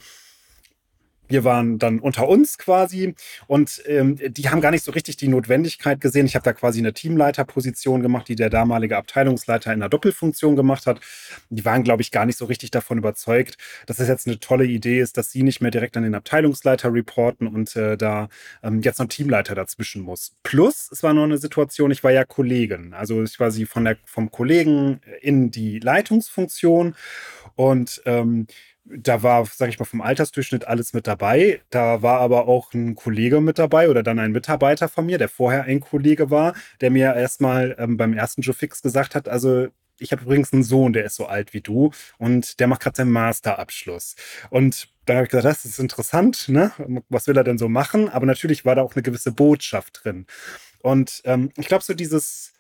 [1.30, 3.14] wir waren dann unter uns quasi
[3.46, 6.26] und ähm, die haben gar nicht so richtig die Notwendigkeit gesehen.
[6.26, 10.86] Ich habe da quasi eine Teamleiterposition gemacht, die der damalige Abteilungsleiter in einer Doppelfunktion gemacht
[10.86, 11.00] hat.
[11.48, 14.64] Die waren, glaube ich, gar nicht so richtig davon überzeugt, dass es jetzt eine tolle
[14.64, 18.28] Idee ist, dass sie nicht mehr direkt an den Abteilungsleiter reporten und äh, da
[18.62, 20.34] ähm, jetzt noch ein Teamleiter dazwischen muss.
[20.42, 22.92] Plus, es war noch eine Situation, ich war ja Kollegin.
[22.92, 26.94] Also ich war sie von der, vom Kollegen in die Leitungsfunktion
[27.56, 28.46] und ähm,
[28.96, 31.60] da war, sage ich mal, vom Altersdurchschnitt alles mit dabei.
[31.70, 35.28] Da war aber auch ein Kollege mit dabei oder dann ein Mitarbeiter von mir, der
[35.28, 39.68] vorher ein Kollege war, der mir erstmal ähm, beim ersten Joe Fix gesagt hat, also
[39.98, 42.96] ich habe übrigens einen Sohn, der ist so alt wie du und der macht gerade
[42.96, 44.16] seinen Masterabschluss.
[44.48, 46.72] Und dann habe ich gesagt, das ist interessant, ne?
[47.08, 48.08] Was will er denn so machen?
[48.08, 50.26] Aber natürlich war da auch eine gewisse Botschaft drin.
[50.82, 52.54] Und ähm, ich glaube, so dieses,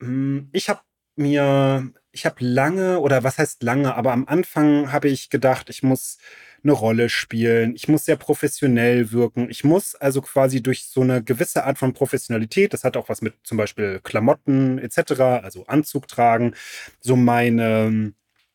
[0.00, 0.80] hm, ich habe
[1.18, 5.82] mir, ich habe lange, oder was heißt lange, aber am Anfang habe ich gedacht, ich
[5.82, 6.18] muss
[6.62, 11.22] eine Rolle spielen, ich muss sehr professionell wirken, ich muss also quasi durch so eine
[11.22, 16.08] gewisse Art von Professionalität, das hat auch was mit zum Beispiel Klamotten etc., also Anzug
[16.08, 16.54] tragen,
[17.00, 18.12] so meine,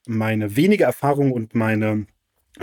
[0.07, 2.05] meine wenige Erfahrung und meine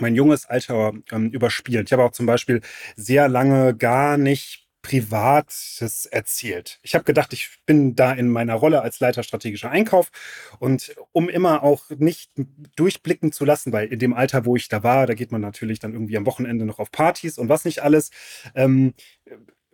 [0.01, 1.85] mein junges Alter ähm, überspielen.
[1.87, 2.61] Ich habe auch zum Beispiel
[2.97, 6.79] sehr lange gar nicht Privates erzählt.
[6.83, 10.11] Ich habe gedacht, ich bin da in meiner Rolle als Leiter strategischer Einkauf
[10.59, 12.31] und um immer auch nicht
[12.77, 15.79] durchblicken zu lassen, weil in dem Alter, wo ich da war, da geht man natürlich
[15.79, 18.11] dann irgendwie am Wochenende noch auf Partys und was nicht alles,
[18.55, 18.95] ähm,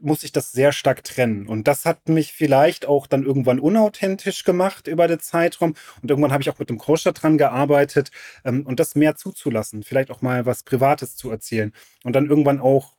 [0.01, 1.47] muss ich das sehr stark trennen.
[1.49, 5.75] Und das hat mich vielleicht auch dann irgendwann unauthentisch gemacht über den Zeitraum.
[6.03, 8.11] Und irgendwann habe ich auch mit dem Coach dran gearbeitet
[8.45, 11.73] ähm, und das mehr zuzulassen, vielleicht auch mal was Privates zu erzählen
[12.05, 12.95] und dann irgendwann auch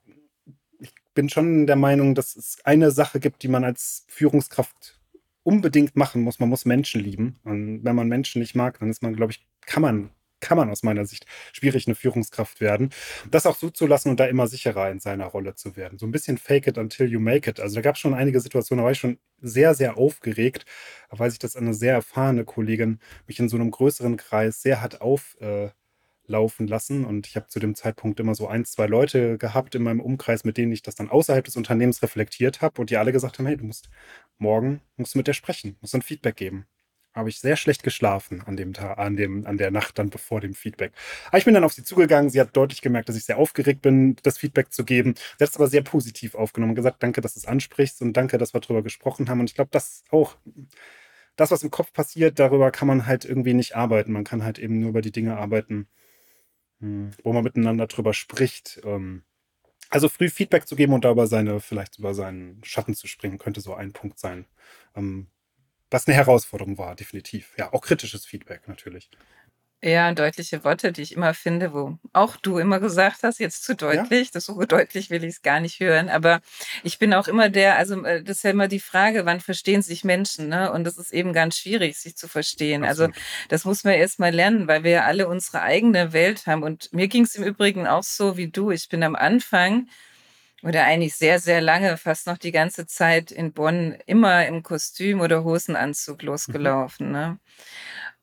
[1.15, 4.99] bin schon der Meinung, dass es eine Sache gibt, die man als Führungskraft
[5.41, 6.39] unbedingt machen muss.
[6.39, 7.39] Man muss Menschen lieben.
[7.43, 10.09] Und wenn man Menschen nicht mag, dann ist man, glaube ich, kann man,
[10.41, 12.89] kann man aus meiner Sicht schwierig eine Führungskraft werden.
[13.31, 15.97] Das auch so zu lassen und da immer sicherer in seiner Rolle zu werden.
[15.97, 17.59] So ein bisschen fake it until you make it.
[17.59, 20.65] Also da gab es schon einige Situationen, da war ich schon sehr, sehr aufgeregt,
[21.09, 25.01] weil sich das eine sehr erfahrene Kollegin mich in so einem größeren Kreis sehr hat
[25.01, 25.37] auf.
[25.39, 25.69] Äh,
[26.27, 27.05] laufen lassen.
[27.05, 30.43] Und ich habe zu dem Zeitpunkt immer so ein, zwei Leute gehabt in meinem Umkreis,
[30.43, 33.45] mit denen ich das dann außerhalb des Unternehmens reflektiert habe und die alle gesagt haben,
[33.45, 33.89] hey, du musst
[34.37, 36.65] morgen musst du mit der sprechen, musst ein Feedback geben.
[37.13, 40.41] Habe ich sehr schlecht geschlafen an dem Tag, an dem, an der Nacht dann bevor
[40.41, 40.91] dem Feedback.
[41.29, 42.29] Aber ich bin dann auf sie zugegangen.
[42.29, 45.15] Sie hat deutlich gemerkt, dass ich sehr aufgeregt bin, das Feedback zu geben.
[45.37, 48.13] Sie hat es aber sehr positiv aufgenommen und gesagt, danke, dass du es ansprichst und
[48.17, 49.39] danke, dass wir darüber gesprochen haben.
[49.39, 50.35] Und ich glaube, das auch
[51.35, 54.11] das, was im Kopf passiert, darüber kann man halt irgendwie nicht arbeiten.
[54.11, 55.87] Man kann halt eben nur über die Dinge arbeiten,
[56.79, 58.81] hm, wo man miteinander drüber spricht.
[58.83, 59.23] Ähm,
[59.89, 63.37] also früh Feedback zu geben und da über seine, vielleicht über seinen Schatten zu springen,
[63.37, 64.47] könnte so ein Punkt sein.
[64.95, 65.27] Ähm,
[65.91, 67.55] was eine Herausforderung war, definitiv.
[67.57, 69.09] Ja, auch kritisches Feedback natürlich.
[69.85, 73.75] Ja, deutliche Worte, die ich immer finde, wo auch du immer gesagt hast, jetzt zu
[73.75, 74.31] deutlich, ja?
[74.33, 76.41] das so deutlich will ich es gar nicht hören, aber
[76.81, 79.83] ich bin auch immer der, also äh, das ist ja immer die Frage, wann verstehen
[79.83, 80.71] sich Menschen, ne?
[80.71, 82.83] Und das ist eben ganz schwierig, sich zu verstehen.
[82.83, 83.15] Also Absolut.
[83.15, 86.63] Also das muss man erst mal lernen, weil wir ja alle unsere eigene Welt haben.
[86.63, 88.71] Und mir ging es im Übrigen auch so wie du.
[88.71, 89.87] Ich bin am Anfang
[90.63, 95.21] oder eigentlich sehr, sehr lange, fast noch die ganze Zeit in Bonn, immer im Kostüm
[95.21, 96.27] oder Hosenanzug mhm.
[96.29, 97.07] losgelaufen.
[97.07, 97.13] Mhm.
[97.13, 97.39] Ne?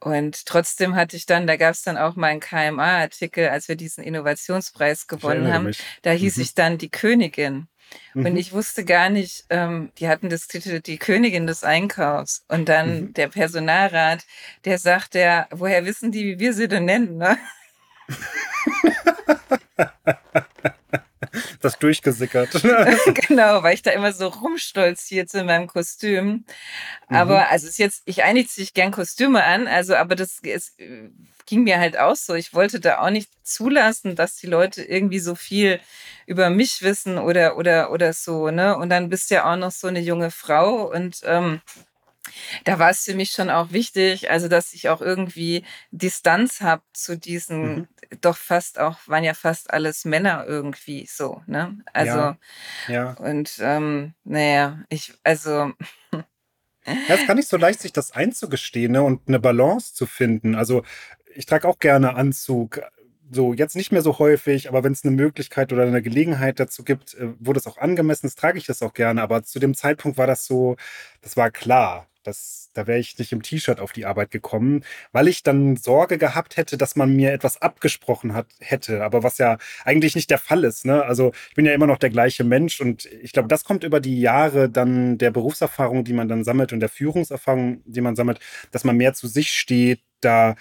[0.03, 3.77] Und trotzdem hatte ich dann, da gab es dann auch mal einen KMA-Artikel, als wir
[3.77, 5.71] diesen Innovationspreis gewonnen haben.
[6.03, 6.43] Da hieß mhm.
[6.43, 7.69] ich dann die Königin.
[8.13, 8.27] Mhm.
[8.27, 12.45] Und ich wusste gar nicht, ähm, die hatten das Titel Die Königin des Einkaufs.
[12.49, 13.15] Und dann mhm.
[13.15, 14.25] der Personalrat,
[14.65, 17.19] der sagt ja, woher wissen die, wie wir sie denn nennen?
[17.19, 17.39] Ne?
[21.61, 22.53] das durchgesickert.
[23.29, 26.45] genau, weil ich da immer so rumstolzierte in meinem Kostüm.
[27.09, 27.47] Aber mhm.
[27.51, 30.75] also ist jetzt, ich einige sich gern Kostüme an, also aber das es
[31.47, 32.35] ging mir halt auch so.
[32.35, 35.81] Ich wollte da auch nicht zulassen, dass die Leute irgendwie so viel
[36.27, 38.77] über mich wissen oder oder oder so, ne?
[38.77, 41.61] Und dann bist du ja auch noch so eine junge Frau und ähm,
[42.65, 46.83] da war es für mich schon auch wichtig, also dass ich auch irgendwie Distanz habe
[46.93, 47.89] zu diesen, mhm.
[48.21, 51.79] doch fast auch, waren ja fast alles Männer irgendwie so, ne?
[51.93, 52.39] Also, ja.
[52.89, 53.13] ja.
[53.15, 55.73] Und ähm, naja, ich, also.
[56.85, 59.05] Ja, es ist gar nicht so leicht, sich das einzugestehen ne?
[59.05, 60.57] und eine Balance zu finden.
[60.57, 60.83] Also
[61.33, 62.81] ich trage auch gerne Anzug,
[63.35, 66.85] so jetzt nicht mehr so häufig, aber wenn es eine Möglichkeit oder eine Gelegenheit dazu
[66.85, 69.23] gibt, äh, wo das auch angemessen ist, trage ich das auch gerne.
[69.23, 70.77] Aber zu dem Zeitpunkt war das so,
[71.23, 72.07] das war klar.
[72.23, 76.19] Das, da wäre ich nicht im T-Shirt auf die Arbeit gekommen, weil ich dann Sorge
[76.19, 79.05] gehabt hätte, dass man mir etwas abgesprochen hat, hätte.
[79.05, 80.85] Aber was ja eigentlich nicht der Fall ist.
[80.85, 81.03] Ne?
[81.05, 84.01] Also ich bin ja immer noch der gleiche Mensch und ich glaube, das kommt über
[84.01, 88.41] die Jahre dann der Berufserfahrung, die man dann sammelt und der Führungserfahrung, die man sammelt,
[88.71, 90.55] dass man mehr zu sich steht, da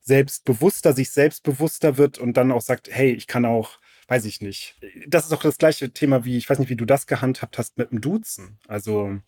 [0.00, 4.76] selbstbewusster, sich selbstbewusster wird und dann auch sagt, hey, ich kann auch weiß ich nicht.
[5.06, 7.78] Das ist auch das gleiche Thema wie, ich weiß nicht, wie du das gehandhabt hast
[7.78, 8.58] mit dem Duzen.
[8.68, 9.20] Also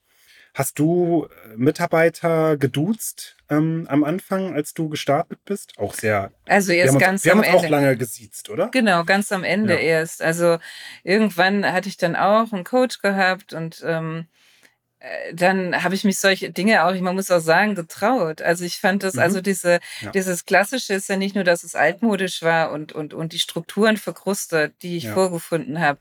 [0.55, 5.77] Hast du äh, Mitarbeiter geduzt ähm, am Anfang, als du gestartet bist?
[5.79, 6.31] Auch sehr.
[6.47, 7.59] Also erst ganz uns, wir am haben Ende.
[7.59, 8.69] auch lange gesiezt, oder?
[8.69, 9.81] Genau, ganz am Ende ja.
[9.81, 10.23] erst.
[10.23, 10.59] Also
[11.03, 14.31] irgendwann hatte ich dann auch einen Coach gehabt und ähm, äh,
[15.33, 18.41] dann habe ich mich solche Dinge auch, man muss auch sagen, getraut.
[18.41, 19.21] Also ich fand das, mhm.
[19.21, 20.11] also diese, ja.
[20.11, 23.97] dieses Klassische ist ja nicht nur, dass es altmodisch war und, und, und die Strukturen
[23.97, 25.15] verkrustet, die ich ja.
[25.15, 25.99] vorgefunden habe.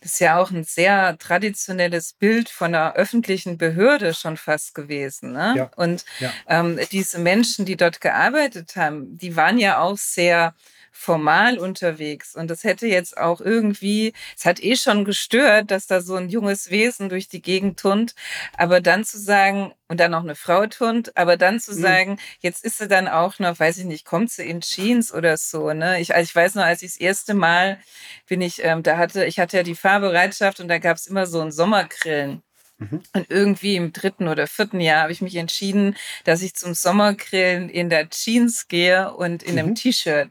[0.00, 5.32] Das ist ja auch ein sehr traditionelles Bild von einer öffentlichen Behörde schon fast gewesen.
[5.32, 5.54] Ne?
[5.56, 5.70] Ja.
[5.76, 6.04] Und
[6.48, 10.54] ähm, diese Menschen, die dort gearbeitet haben, die waren ja auch sehr
[10.96, 12.34] formal unterwegs.
[12.34, 16.28] Und das hätte jetzt auch irgendwie, es hat eh schon gestört, dass da so ein
[16.28, 18.14] junges Wesen durch die Gegend turnt.
[18.56, 21.80] Aber dann zu sagen, und dann noch eine Frau turnt, aber dann zu mhm.
[21.80, 22.18] sagen, mhm.
[22.40, 25.72] jetzt ist sie dann auch noch, weiß ich nicht, kommt sie in Jeans oder so,
[25.72, 26.00] ne?
[26.00, 27.78] Ich, also ich weiß noch, als ich das erste Mal
[28.26, 31.26] bin ich, ähm, da hatte, ich hatte ja die Fahrbereitschaft und da gab es immer
[31.26, 32.42] so ein Sommergrillen.
[32.78, 33.02] Mhm.
[33.14, 37.68] Und irgendwie im dritten oder vierten Jahr habe ich mich entschieden, dass ich zum Sommergrillen
[37.68, 39.74] in der Jeans gehe und in einem mhm.
[39.76, 40.30] T-Shirt.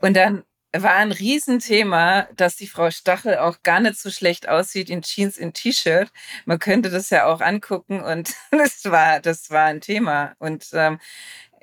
[0.00, 0.44] Und dann
[0.82, 5.38] war ein Riesenthema, dass die Frau Stachel auch gar nicht so schlecht aussieht in Jeans,
[5.38, 6.10] in T-Shirt.
[6.44, 10.34] Man könnte das ja auch angucken und das war, das war ein Thema.
[10.38, 10.98] Und ähm,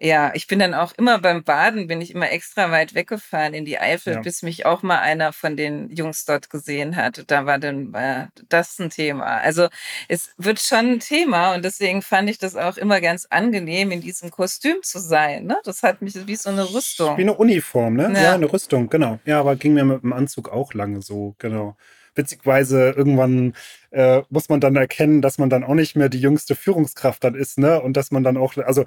[0.03, 3.63] ja, ich bin dann auch immer beim Baden, bin ich immer extra weit weggefahren in
[3.63, 4.19] die Eifel, ja.
[4.19, 7.23] bis mich auch mal einer von den Jungs dort gesehen hat.
[7.27, 9.37] Da war dann war das ein Thema.
[9.37, 9.69] Also
[10.09, 14.01] es wird schon ein Thema und deswegen fand ich das auch immer ganz angenehm, in
[14.01, 15.45] diesem Kostüm zu sein.
[15.45, 15.57] Ne?
[15.63, 17.15] Das hat mich wie so eine Rüstung.
[17.17, 18.11] Wie eine Uniform, ne?
[18.13, 18.23] Ja.
[18.23, 19.19] ja, eine Rüstung, genau.
[19.23, 21.77] Ja, aber ging mir mit dem Anzug auch lange so, genau.
[22.15, 23.53] Beziehungsweise irgendwann
[23.91, 27.35] äh, muss man dann erkennen, dass man dann auch nicht mehr die jüngste Führungskraft dann
[27.35, 27.81] ist, ne?
[27.81, 28.85] Und dass man dann auch, also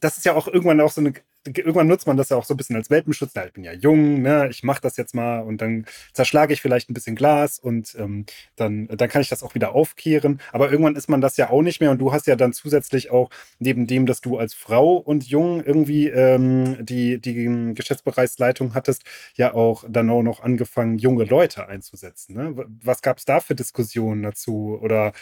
[0.00, 1.12] das ist ja auch irgendwann auch so eine,
[1.46, 3.32] irgendwann nutzt man das ja auch so ein bisschen als Welpenschutz.
[3.34, 4.48] Na, ich bin ja jung, ne?
[4.50, 8.26] Ich mache das jetzt mal und dann zerschlage ich vielleicht ein bisschen Glas und ähm,
[8.56, 10.40] dann, dann kann ich das auch wieder aufkehren.
[10.52, 13.10] Aber irgendwann ist man das ja auch nicht mehr und du hast ja dann zusätzlich
[13.10, 19.04] auch neben dem, dass du als Frau und jung irgendwie ähm, die, die Geschäftsbereichsleitung hattest,
[19.34, 22.34] ja auch dann auch noch angefangen, junge Leute einzusetzen.
[22.34, 22.54] Ne?
[22.82, 24.40] Was gab es da für Diskussionen dazu?
[24.40, 24.78] dazu?
[24.80, 25.12] Oder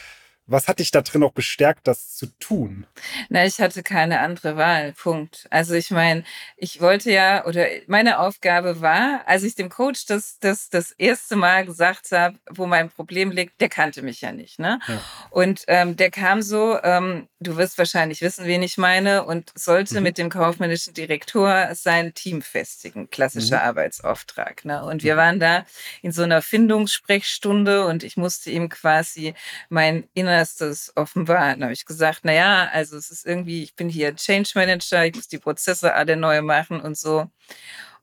[0.49, 2.87] was hat dich da drin auch bestärkt, das zu tun?
[3.29, 4.93] Na, ich hatte keine andere Wahl.
[4.93, 5.47] Punkt.
[5.51, 6.25] Also ich meine,
[6.57, 11.37] ich wollte ja, oder meine Aufgabe war, als ich dem Coach das, das, das erste
[11.37, 14.59] Mal gesagt habe, wo mein Problem liegt, der kannte mich ja nicht.
[14.59, 14.81] Ne?
[14.89, 15.01] Ja.
[15.31, 19.99] Und ähm, der kam so, ähm, du wirst wahrscheinlich wissen, wen ich meine, und sollte
[19.99, 20.03] mhm.
[20.03, 23.11] mit dem kaufmännischen Direktor sein Team festigen.
[23.11, 23.69] Klassischer mhm.
[23.69, 24.65] Arbeitsauftrag.
[24.65, 24.83] Ne?
[24.83, 25.19] Und wir mhm.
[25.19, 25.67] waren da
[26.01, 29.35] in so einer Findungssprechstunde und ich musste ihm quasi
[29.69, 31.61] mein Innerstes offenbaren.
[31.61, 35.05] Da habe ich gesagt, na ja, also es ist irgendwie, ich bin hier Change Manager,
[35.05, 37.29] ich muss die Prozesse alle neu machen und so.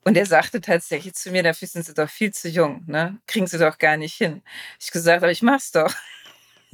[0.04, 3.18] Und er sagte tatsächlich zu mir, dafür sind Sie doch viel zu jung, ne?
[3.26, 4.42] Kriegen Sie doch gar nicht hin.
[4.80, 5.92] Ich gesagt, aber ich mach's doch.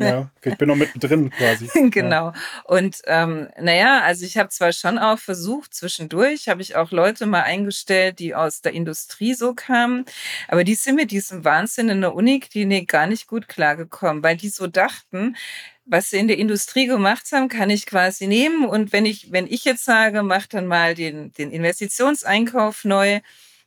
[0.09, 1.69] Ja, ich bin noch mittendrin quasi.
[1.91, 2.33] genau.
[2.33, 2.35] Ja.
[2.65, 7.27] Und ähm, naja, also ich habe zwar schon auch versucht, zwischendurch habe ich auch Leute
[7.27, 10.05] mal eingestellt, die aus der Industrie so kamen,
[10.49, 14.49] aber die sind mit diesem Wahnsinn in der Uniklinik gar nicht gut klargekommen, weil die
[14.49, 15.37] so dachten,
[15.85, 18.67] was sie in der Industrie gemacht haben, kann ich quasi nehmen.
[18.67, 23.21] Und wenn ich, wenn ich jetzt sage, mach dann mal den, den Investitionseinkauf neu,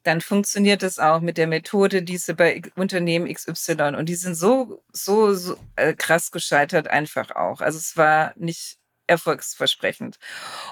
[0.06, 3.96] dann funktioniert das auch mit der Methode, diese bei Unternehmen XY.
[3.98, 7.60] Und die sind so, so, so äh, krass gescheitert einfach auch.
[7.60, 10.18] Also es war nicht erfolgsversprechend.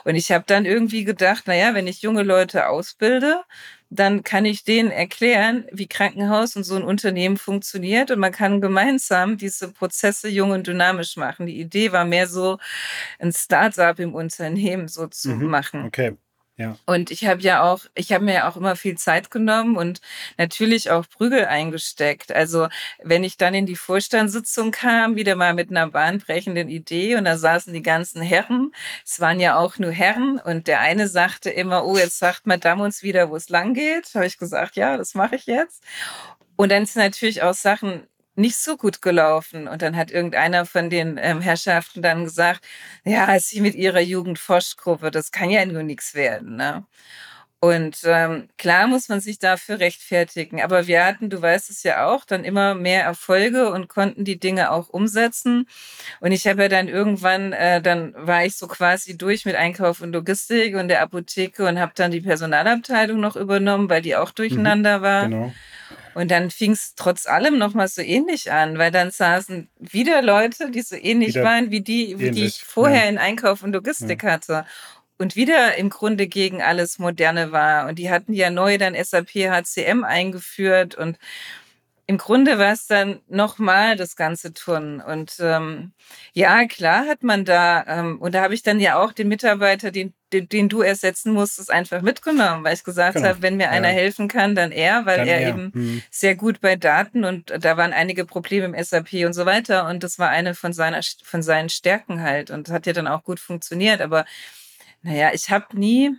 [0.06, 3.44] Und ich habe dann irgendwie gedacht, naja, wenn ich junge Leute ausbilde,
[3.90, 8.62] dann kann ich denen erklären, wie Krankenhaus und so ein Unternehmen funktioniert und man kann
[8.62, 11.46] gemeinsam diese Prozesse jung und dynamisch machen.
[11.46, 12.58] Die Idee war mehr so,
[13.20, 15.48] ein Start-up im Unternehmen so zu mhm.
[15.48, 15.86] machen.
[15.86, 16.18] Okay.
[16.56, 16.78] Ja.
[16.86, 20.02] Und ich habe ja auch, ich habe mir ja auch immer viel Zeit genommen und
[20.38, 22.32] natürlich auch Prügel eingesteckt.
[22.32, 22.68] Also
[23.02, 27.38] wenn ich dann in die Vorstandssitzung kam, wieder mal mit einer bahnbrechenden Idee und da
[27.38, 28.72] saßen die ganzen Herren.
[29.04, 32.84] Es waren ja auch nur Herren und der eine sagte immer, oh, jetzt sagt Madame
[32.84, 34.14] uns wieder, wo es lang geht.
[34.14, 35.84] Habe ich gesagt, ja, das mache ich jetzt.
[36.56, 39.68] Und dann sind natürlich auch Sachen nicht so gut gelaufen.
[39.68, 42.66] Und dann hat irgendeiner von den ähm, Herrschaften dann gesagt,
[43.06, 46.56] ja, sie mit ihrer Jugendforschgruppe, das kann ja nur nichts werden.
[46.56, 46.86] Ne?
[47.64, 50.62] Und ähm, klar muss man sich dafür rechtfertigen.
[50.62, 54.38] Aber wir hatten, du weißt es ja auch, dann immer mehr Erfolge und konnten die
[54.38, 55.70] Dinge auch umsetzen.
[56.20, 60.02] Und ich habe ja dann irgendwann, äh, dann war ich so quasi durch mit Einkauf
[60.02, 64.32] und Logistik und der Apotheke und habe dann die Personalabteilung noch übernommen, weil die auch
[64.32, 64.36] mhm.
[64.36, 65.30] durcheinander mhm, war.
[65.30, 65.54] Genau.
[66.14, 70.72] Und dann fing es trotz allem nochmal so ähnlich an, weil dann saßen wieder Leute,
[70.72, 73.10] die so ähnlich wieder waren wie die, wie die ich vorher ja.
[73.10, 74.32] in Einkauf und Logistik ja.
[74.32, 74.66] hatte.
[75.18, 77.88] Und wieder im Grunde gegen alles Moderne war.
[77.88, 81.18] Und die hatten ja neu dann SAP HCM eingeführt und
[82.06, 85.00] im Grunde war es dann nochmal das ganze Tun.
[85.00, 85.94] Und ähm,
[86.34, 89.90] ja, klar hat man da, ähm, und da habe ich dann ja auch den Mitarbeiter,
[89.90, 93.30] den, den, den, du ersetzen musstest, einfach mitgenommen, weil ich gesagt genau.
[93.30, 96.02] habe, wenn mir einer helfen kann, dann er, weil dann er, er, eben hm.
[96.12, 99.88] sehr gut bei Daten und da waren einige Probleme im SAP und so weiter.
[99.88, 102.52] Und das war eine von, seiner, von seinen Stärken halt.
[102.52, 104.02] Und hat ja dann auch gut funktioniert.
[104.02, 104.26] Aber
[105.04, 106.12] naja, ich habe nie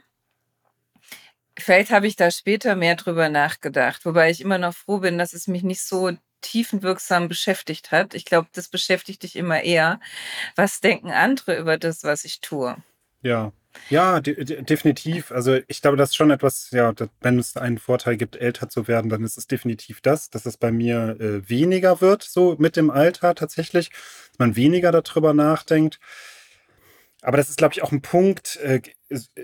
[1.58, 5.32] Vielleicht habe ich da später mehr drüber nachgedacht, wobei ich immer noch froh bin, dass
[5.32, 8.14] es mich nicht so tiefenwirksam beschäftigt hat.
[8.14, 10.00] Ich glaube, das beschäftigt dich immer eher.
[10.56, 12.76] Was denken andere über das, was ich tue?
[13.22, 13.52] Ja,
[13.90, 15.32] ja, de definitiv.
[15.32, 18.88] Also ich glaube, das ist schon etwas, ja, wenn es einen Vorteil gibt, älter zu
[18.88, 22.76] werden, dann ist es definitiv das, dass es bei mir äh, weniger wird, so mit
[22.76, 25.98] dem Alter tatsächlich, dass man weniger darüber nachdenkt.
[27.24, 28.82] Aber das ist, glaube ich, auch ein Punkt, äh,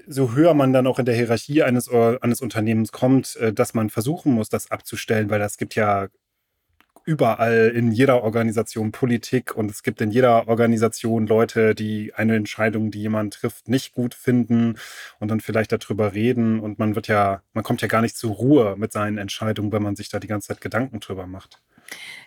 [0.07, 3.89] so höher man dann auch in der Hierarchie eines, eines Unternehmens kommt, äh, dass man
[3.89, 6.09] versuchen muss, das abzustellen, weil das gibt ja
[7.07, 12.91] überall in jeder Organisation Politik und es gibt in jeder Organisation Leute, die eine Entscheidung,
[12.91, 14.77] die jemand trifft, nicht gut finden
[15.19, 18.33] und dann vielleicht darüber reden und man wird ja, man kommt ja gar nicht zur
[18.33, 21.63] Ruhe mit seinen Entscheidungen, wenn man sich da die ganze Zeit Gedanken drüber macht.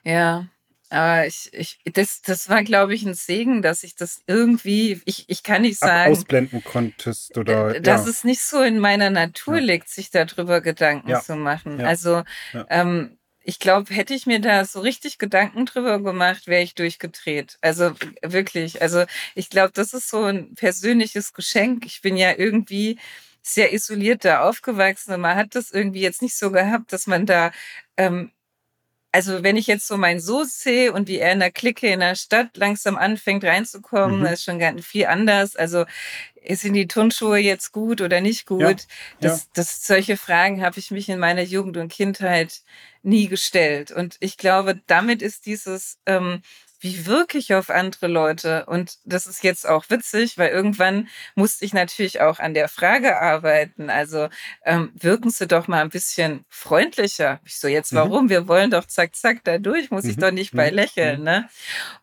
[0.03, 0.47] Ja,
[0.93, 5.25] aber ich, ich, das, das war, glaube ich, ein Segen, dass ich das irgendwie, ich,
[5.27, 6.11] ich kann nicht sagen.
[6.11, 7.79] Ausblenden konntest oder.
[7.79, 8.11] Dass ja.
[8.11, 9.63] es nicht so in meiner Natur ja.
[9.63, 11.21] liegt, sich darüber Gedanken ja.
[11.21, 11.81] zu machen.
[11.81, 12.23] Also,
[12.69, 17.57] ähm, ich glaube, hätte ich mir da so richtig Gedanken drüber gemacht, wäre ich durchgedreht.
[17.61, 18.81] Also wirklich.
[18.81, 19.03] Also
[19.35, 21.85] ich glaube, das ist so ein persönliches Geschenk.
[21.85, 22.99] Ich bin ja irgendwie
[23.41, 27.25] sehr isoliert da aufgewachsen und man hat das irgendwie jetzt nicht so gehabt, dass man
[27.25, 27.51] da
[27.97, 28.31] ähm,
[29.13, 31.99] also wenn ich jetzt so meinen Sohn sehe und wie er in der Clique in
[31.99, 34.23] der Stadt langsam anfängt reinzukommen, mhm.
[34.23, 35.55] das ist schon ganz viel anders.
[35.55, 35.85] Also
[36.49, 38.61] sind die Turnschuhe jetzt gut oder nicht gut?
[38.61, 38.75] Ja,
[39.21, 39.49] das, ja.
[39.53, 42.61] das, solche Fragen habe ich mich in meiner Jugend und Kindheit
[43.03, 43.91] nie gestellt.
[43.91, 46.41] Und ich glaube, damit ist dieses ähm,
[46.83, 48.65] wie wirke ich auf andere Leute?
[48.65, 53.21] Und das ist jetzt auch witzig, weil irgendwann musste ich natürlich auch an der Frage
[53.21, 53.89] arbeiten.
[53.89, 54.27] Also
[54.65, 57.39] ähm, wirken Sie doch mal ein bisschen freundlicher.
[57.45, 57.97] Ich so, jetzt mhm.
[57.97, 58.25] warum?
[58.25, 58.29] Mhm.
[58.29, 60.21] Wir wollen doch zack, zack da durch, muss ich mhm.
[60.21, 60.75] doch nicht bei mhm.
[60.75, 61.19] lächeln.
[61.19, 61.25] Mhm.
[61.25, 61.49] Ne?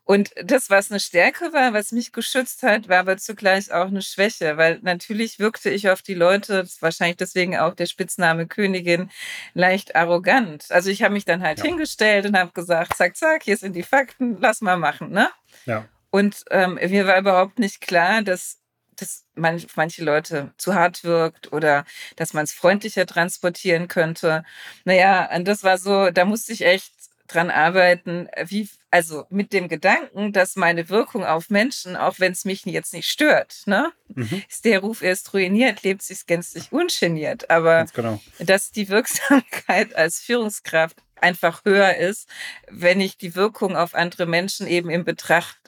[0.05, 4.03] Und das, was eine Stärke war, was mich geschützt hat, war aber zugleich auch eine
[4.03, 9.11] Schwäche, weil natürlich wirkte ich auf die Leute, wahrscheinlich deswegen auch der Spitzname Königin,
[9.53, 10.65] leicht arrogant.
[10.71, 11.65] Also ich habe mich dann halt ja.
[11.67, 15.29] hingestellt und habe gesagt, zack, zack, hier sind die Fakten, lass mal machen, ne?
[15.67, 15.87] Ja.
[16.11, 18.61] Und ähm, mir war überhaupt nicht klar, dass
[19.01, 21.85] dass manch, manche Leute zu hart wirkt oder
[22.17, 24.45] dass man es freundlicher transportieren könnte.
[24.85, 26.93] Naja, und das war so, da musste ich echt
[27.27, 32.45] dran arbeiten, wie, also mit dem Gedanken, dass meine Wirkung auf Menschen, auch wenn es
[32.45, 34.43] mich jetzt nicht stört, ne, mhm.
[34.49, 37.49] ist der Ruf erst ruiniert, lebt sich gänzlich ungeniert.
[37.49, 38.21] Aber genau.
[38.39, 42.29] dass die Wirksamkeit als Führungskraft einfach höher ist,
[42.69, 45.59] wenn ich die Wirkung auf andere Menschen eben in Betracht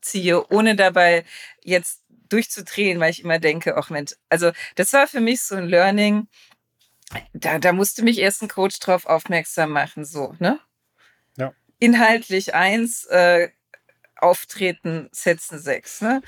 [0.00, 1.24] ziehe, ohne dabei
[1.62, 5.68] jetzt durchzudrehen, weil ich immer denke, ach Mensch, also das war für mich so ein
[5.68, 6.28] Learning.
[7.32, 10.60] Da, da musste mich erst ein Coach drauf aufmerksam machen, so, ne?
[11.36, 11.54] Ja.
[11.78, 13.48] Inhaltlich eins, äh,
[14.16, 16.22] Auftreten, Setzen sechs, ne?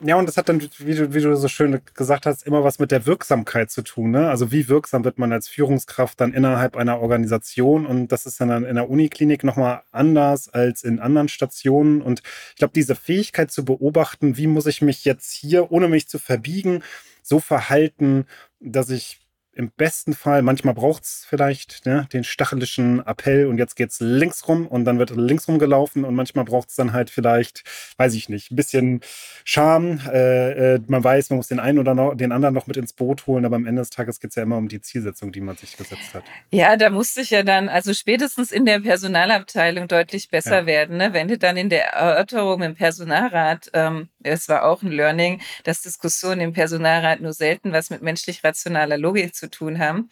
[0.00, 2.78] Ja, und das hat dann, wie du, wie du so schön gesagt hast, immer was
[2.78, 4.10] mit der Wirksamkeit zu tun.
[4.10, 4.28] Ne?
[4.28, 7.86] Also wie wirksam wird man als Führungskraft dann innerhalb einer Organisation?
[7.86, 12.02] Und das ist dann in der Uniklinik nochmal anders als in anderen Stationen.
[12.02, 16.08] Und ich glaube, diese Fähigkeit zu beobachten, wie muss ich mich jetzt hier, ohne mich
[16.08, 16.82] zu verbiegen,
[17.22, 18.26] so verhalten,
[18.60, 19.21] dass ich
[19.54, 24.00] im besten Fall, manchmal braucht es vielleicht ne, den stachelischen Appell und jetzt geht es
[24.00, 27.62] links rum und dann wird links rum gelaufen und manchmal braucht es dann halt vielleicht,
[27.98, 29.00] weiß ich nicht, ein bisschen
[29.44, 30.00] Charme.
[30.10, 32.94] Äh, äh, man weiß, man muss den einen oder noch, den anderen noch mit ins
[32.94, 35.42] Boot holen, aber am Ende des Tages geht es ja immer um die Zielsetzung, die
[35.42, 36.24] man sich gesetzt hat.
[36.50, 40.66] Ja, da musste ich ja dann, also spätestens in der Personalabteilung deutlich besser ja.
[40.66, 40.96] werden.
[40.96, 41.12] Ne?
[41.12, 45.82] Wenn du dann in der Erörterung im Personalrat, ähm, es war auch ein Learning, dass
[45.82, 50.08] Diskussionen im Personalrat nur selten was mit menschlich-rationaler Logik zu zu tun haben.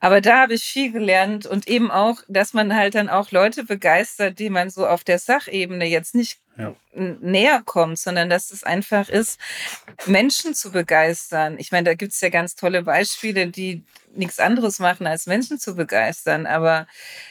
[0.00, 3.64] Aber da habe ich viel gelernt und eben auch, dass man halt dann auch Leute
[3.64, 6.74] begeistert, die man so auf der Sachebene jetzt nicht ja.
[6.94, 9.40] näher kommt, sondern dass es einfach ist,
[10.06, 11.56] Menschen zu begeistern.
[11.58, 13.84] Ich meine, da gibt es ja ganz tolle Beispiele, die
[14.14, 16.46] nichts anderes machen, als Menschen zu begeistern.
[16.46, 16.86] Aber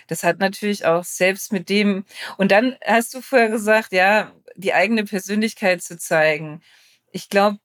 [0.07, 2.03] das hat natürlich auch selbst mit dem.
[2.36, 6.61] Und dann hast du vorher gesagt, ja, die eigene Persönlichkeit zu zeigen.
[7.11, 7.59] Ich glaube,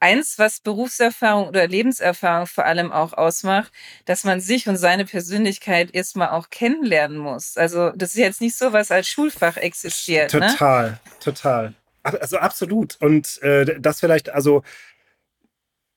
[0.00, 3.72] eins, was Berufserfahrung oder Lebenserfahrung vor allem auch ausmacht,
[4.04, 7.56] dass man sich und seine Persönlichkeit erstmal auch kennenlernen muss.
[7.56, 10.30] Also das ist jetzt nicht so, was als Schulfach existiert.
[10.30, 11.00] Total, ne?
[11.20, 11.74] total.
[12.02, 12.96] Also absolut.
[13.00, 14.62] Und äh, das vielleicht, also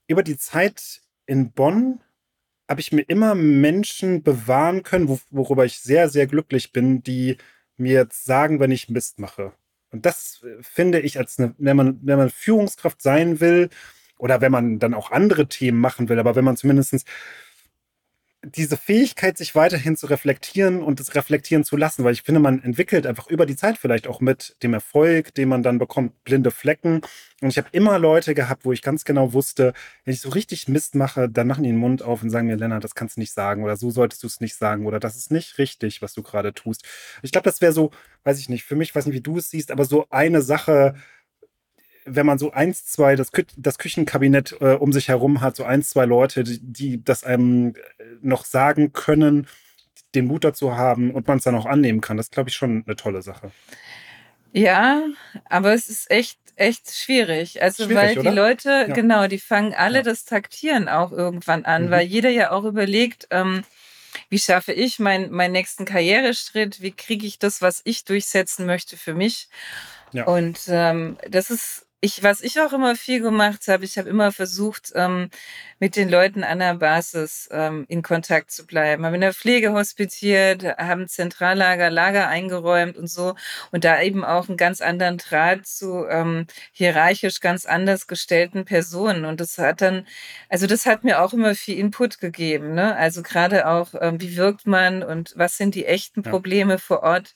[0.08, 2.02] über die Zeit in Bonn
[2.68, 7.38] habe ich mir immer Menschen bewahren können, wo, worüber ich sehr, sehr glücklich bin, die
[7.78, 9.54] mir jetzt sagen, wenn ich Mist mache.
[9.91, 13.69] Und das äh, finde ich als eine, wenn man, wenn man Führungskraft sein will
[14.17, 17.05] oder wenn man dann auch andere Themen machen will, aber wenn man zumindest
[18.43, 22.63] diese Fähigkeit, sich weiterhin zu reflektieren und das reflektieren zu lassen, weil ich finde, man
[22.63, 26.49] entwickelt einfach über die Zeit vielleicht auch mit dem Erfolg, den man dann bekommt, blinde
[26.49, 27.01] Flecken.
[27.41, 29.73] Und ich habe immer Leute gehabt, wo ich ganz genau wusste,
[30.05, 32.55] wenn ich so richtig Mist mache, dann machen die den Mund auf und sagen mir,
[32.55, 35.15] Lennart, das kannst du nicht sagen oder so solltest du es nicht sagen oder das
[35.15, 36.85] ist nicht richtig, was du gerade tust.
[37.21, 37.91] Ich glaube, das wäre so,
[38.23, 40.95] weiß ich nicht, für mich, weiß nicht, wie du es siehst, aber so eine Sache,
[42.06, 45.64] wenn man so eins, zwei, das, Kü das Küchenkabinett äh, um sich herum hat, so
[45.64, 49.47] eins, zwei Leute, die, die das einem äh, noch sagen können,
[50.16, 52.56] den Mut dazu haben und man es dann auch annehmen kann, das ist, glaube ich,
[52.56, 53.52] schon eine tolle Sache.
[54.52, 55.04] Ja,
[55.45, 57.62] aber es ist echt, echt schwierig.
[57.62, 58.32] Also, schwierig, weil die oder?
[58.32, 58.93] Leute, ja.
[58.93, 60.04] genau, die fangen alle ja.
[60.04, 61.91] das Taktieren auch irgendwann an, mhm.
[61.91, 63.64] weil jeder ja auch überlegt, ähm,
[64.30, 68.97] wie schaffe ich mein, meinen nächsten Karriereschritt, wie kriege ich das, was ich durchsetzen möchte
[68.97, 69.47] für mich.
[70.12, 70.26] Ja.
[70.26, 74.32] Und ähm, das ist ich, was ich auch immer viel gemacht habe, ich habe immer
[74.32, 75.30] versucht, ähm,
[75.80, 79.06] mit den Leuten an der Basis ähm, in Kontakt zu bleiben.
[79.06, 83.36] Haben in der Pflege hospitiert, haben Zentrallager, Lager eingeräumt und so.
[83.72, 89.26] Und da eben auch einen ganz anderen Draht zu ähm, hierarchisch ganz anders gestellten Personen.
[89.26, 90.08] Und das hat dann,
[90.49, 92.74] also das hat mir auch immer viel Input gegeben.
[92.74, 92.95] Ne?
[92.95, 96.78] Also gerade auch, ähm, wie wirkt man und was sind die echten Probleme ja.
[96.80, 97.36] vor Ort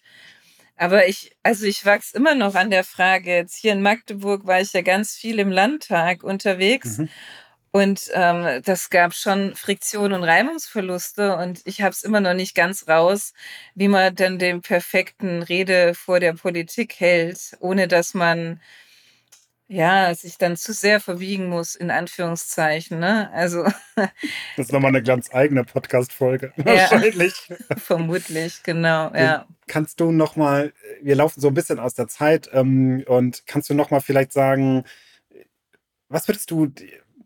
[0.78, 3.36] aber ich, also ich wachse immer noch an der Frage.
[3.36, 6.98] Jetzt hier in Magdeburg war ich ja ganz viel im Landtag unterwegs.
[6.98, 7.10] Mhm.
[7.72, 11.36] Und ähm, das gab schon Friktion und Reibungsverluste.
[11.36, 13.34] Und ich habe es immer noch nicht ganz raus,
[13.74, 18.62] wie man denn den perfekten Rede vor der Politik hält, ohne dass man
[19.68, 23.00] ja, sich dann zu sehr verbiegen muss, in Anführungszeichen.
[23.00, 23.32] Ne?
[23.32, 23.64] Also.
[23.96, 24.10] das
[24.58, 26.54] ist nochmal eine ganz eigene Podcast-Folge.
[26.58, 27.34] Wahrscheinlich.
[27.78, 29.48] vermutlich, genau, ja.
[29.68, 33.74] Kannst du nochmal, wir laufen so ein bisschen aus der Zeit, ähm, und kannst du
[33.74, 34.84] nochmal vielleicht sagen,
[36.10, 36.72] was würdest du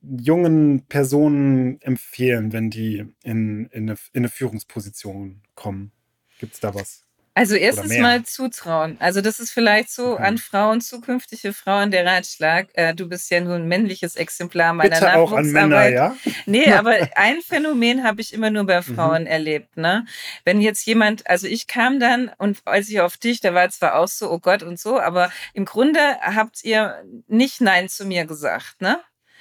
[0.01, 5.91] jungen Personen empfehlen, wenn die in, in, eine, in eine Führungsposition kommen?
[6.39, 7.08] Gibt es da was?
[7.39, 8.97] Also erstes Mal zutrauen.
[8.99, 10.23] Also das ist vielleicht so okay.
[10.23, 12.67] an Frauen, zukünftige Frauen der Ratschlag.
[12.73, 16.17] Äh, du bist ja nur ein männliches Exemplar meiner Bitte auch an Männer, ja?
[16.45, 18.93] Nee, aber ein Phänomen habe ich immer nur bei mhm.
[18.93, 19.27] Frauen mhm.
[19.27, 19.77] erlebt.
[19.77, 20.05] Ne?
[20.43, 23.95] Wenn jetzt jemand, also ich kam dann und als ich auf dich, da war zwar
[23.95, 28.25] auch so, oh Gott und so, aber im Grunde habt ihr nicht Nein zu mir
[28.25, 28.99] gesagt, ne?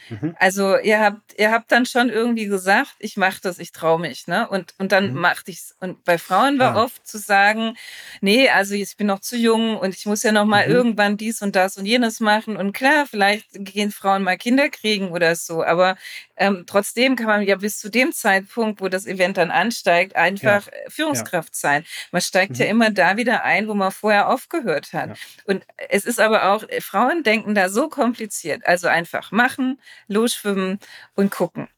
[0.08, 0.34] Mhm.
[0.38, 4.26] Also ihr habt, ihr habt dann schon irgendwie gesagt, ich mache das, ich traue mich,
[4.26, 4.48] ne?
[4.48, 5.20] Und, und dann mhm.
[5.20, 5.74] machte ich's.
[5.80, 6.84] Und bei Frauen war ah.
[6.84, 7.76] oft zu sagen,
[8.20, 10.74] nee, also ich bin noch zu jung und ich muss ja noch mal mhm.
[10.74, 12.56] irgendwann dies und das und jenes machen.
[12.56, 15.96] Und klar, vielleicht gehen Frauen mal Kinder kriegen oder so, aber
[16.38, 20.66] ähm, trotzdem kann man ja bis zu dem Zeitpunkt, wo das Event dann ansteigt, einfach
[20.66, 20.72] ja.
[20.88, 21.58] Führungskraft ja.
[21.58, 21.84] sein.
[22.12, 22.56] Man steigt mhm.
[22.56, 25.10] ja immer da wieder ein, wo man vorher aufgehört hat.
[25.10, 25.14] Ja.
[25.44, 28.66] Und es ist aber auch, äh, Frauen denken da so kompliziert.
[28.66, 30.78] Also einfach machen, losschwimmen
[31.14, 31.68] und gucken.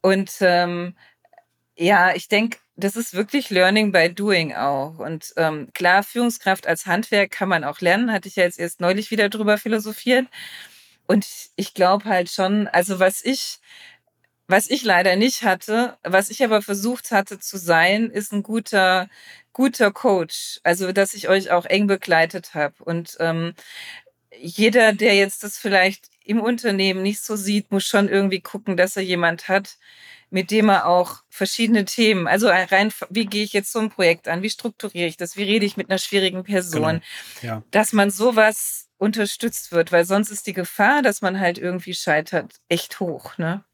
[0.00, 0.94] Und ähm,
[1.76, 4.98] ja, ich denke, das ist wirklich Learning by Doing auch.
[4.98, 8.80] Und ähm, klar, Führungskraft als Handwerk kann man auch lernen, hatte ich ja jetzt erst
[8.80, 10.26] neulich wieder drüber philosophiert.
[11.06, 13.58] Und ich glaube halt schon, also was ich
[14.52, 19.08] was ich leider nicht hatte, was ich aber versucht hatte zu sein, ist ein guter,
[19.54, 20.60] guter Coach.
[20.62, 22.74] Also, dass ich euch auch eng begleitet habe.
[22.84, 23.54] Und ähm,
[24.38, 28.96] jeder, der jetzt das vielleicht im Unternehmen nicht so sieht, muss schon irgendwie gucken, dass
[28.96, 29.78] er jemand hat,
[30.28, 34.28] mit dem er auch verschiedene Themen, also rein, wie gehe ich jetzt so ein Projekt
[34.28, 37.02] an, wie strukturiere ich das, wie rede ich mit einer schwierigen Person,
[37.40, 37.54] genau.
[37.54, 37.62] ja.
[37.70, 42.56] dass man sowas unterstützt wird, weil sonst ist die Gefahr, dass man halt irgendwie scheitert,
[42.68, 43.64] echt hoch, ne?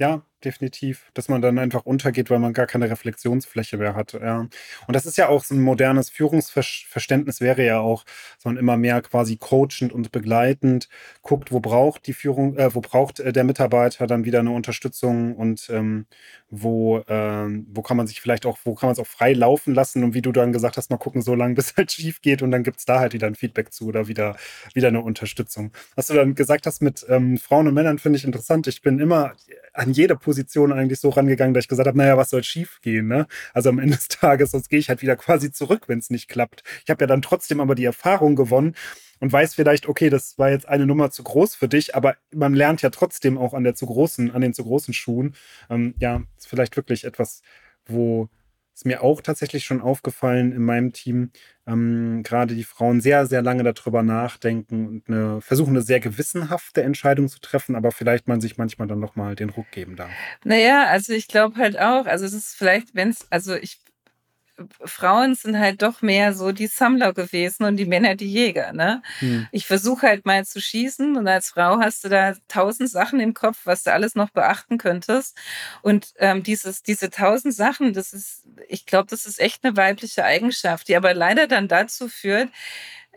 [0.00, 4.12] Ja, definitiv, dass man dann einfach untergeht, weil man gar keine Reflexionsfläche mehr hat.
[4.12, 4.40] Ja.
[4.40, 8.04] Und das ist ja auch so ein modernes Führungsverständnis wäre ja auch,
[8.44, 10.88] man immer mehr quasi coachend und begleitend
[11.22, 15.36] guckt, wo braucht die Führung, äh, wo braucht äh, der Mitarbeiter dann wieder eine Unterstützung
[15.36, 16.06] und ähm,
[16.50, 19.74] wo, ähm, wo kann man sich vielleicht auch, wo kann man es auch frei laufen
[19.74, 22.20] lassen und wie du dann gesagt hast, mal gucken, so lange bis es halt schief
[22.20, 24.36] geht und dann gibt es da halt wieder ein Feedback zu oder wieder,
[24.74, 25.72] wieder eine Unterstützung.
[25.94, 28.66] Was du dann gesagt hast mit ähm, Frauen und Männern, finde ich interessant.
[28.66, 29.34] Ich bin immer
[29.72, 30.29] an jeder Position
[30.72, 33.08] eigentlich so rangegangen, dass ich gesagt habe, naja, was soll schief gehen?
[33.08, 33.26] Ne?
[33.54, 36.28] Also am Ende des Tages, sonst gehe ich halt wieder quasi zurück, wenn es nicht
[36.28, 36.62] klappt.
[36.84, 38.74] Ich habe ja dann trotzdem aber die Erfahrung gewonnen
[39.20, 42.54] und weiß vielleicht, okay, das war jetzt eine Nummer zu groß für dich, aber man
[42.54, 45.34] lernt ja trotzdem auch an der zu großen, an den zu großen Schuhen.
[45.68, 47.42] Ähm, ja, ist vielleicht wirklich etwas,
[47.86, 48.28] wo
[48.80, 51.32] ist mir auch tatsächlich schon aufgefallen in meinem Team,
[51.66, 56.82] ähm, gerade die Frauen sehr, sehr lange darüber nachdenken und eine, versuchen, eine sehr gewissenhafte
[56.82, 60.08] Entscheidung zu treffen, aber vielleicht man sich manchmal dann nochmal den Ruck geben darf.
[60.44, 63.80] Naja, also ich glaube halt auch, also es ist vielleicht, wenn es, also ich
[64.84, 68.72] Frauen sind halt doch mehr so die Sammler gewesen und die Männer die Jäger.
[68.72, 69.02] Ne?
[69.18, 69.46] Hm.
[69.52, 73.34] Ich versuche halt mal zu schießen und als Frau hast du da tausend Sachen im
[73.34, 75.36] Kopf, was du alles noch beachten könntest.
[75.82, 80.24] Und ähm, dieses, diese tausend Sachen, das ist, ich glaube, das ist echt eine weibliche
[80.24, 82.50] Eigenschaft, die aber leider dann dazu führt,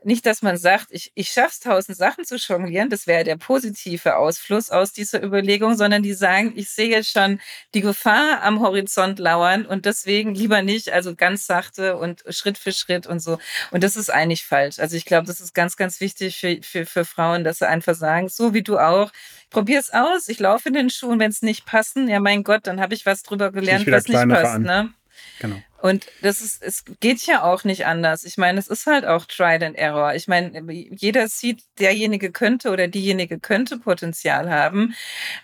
[0.05, 3.37] nicht, dass man sagt, ich, ich schaffe es, tausend Sachen zu jonglieren, das wäre der
[3.37, 7.39] positive Ausfluss aus dieser Überlegung, sondern die sagen, ich sehe jetzt schon
[7.73, 12.71] die Gefahr am Horizont lauern und deswegen lieber nicht, also ganz sachte und Schritt für
[12.71, 13.39] Schritt und so.
[13.71, 14.79] Und das ist eigentlich falsch.
[14.79, 17.95] Also ich glaube, das ist ganz, ganz wichtig für, für, für Frauen, dass sie einfach
[17.95, 19.11] sagen, so wie du auch,
[19.49, 22.67] probier es aus, ich laufe in den Schuhen, wenn es nicht passen, ja mein Gott,
[22.67, 24.59] dann habe ich was drüber gelernt, was nicht passt.
[24.59, 24.93] Ne?
[25.39, 25.61] Genau.
[25.83, 28.23] Und das ist, es geht ja auch nicht anders.
[28.23, 30.15] Ich meine, es ist halt auch Trial and Error.
[30.15, 34.95] Ich meine, jeder sieht, derjenige könnte oder diejenige könnte Potenzial haben.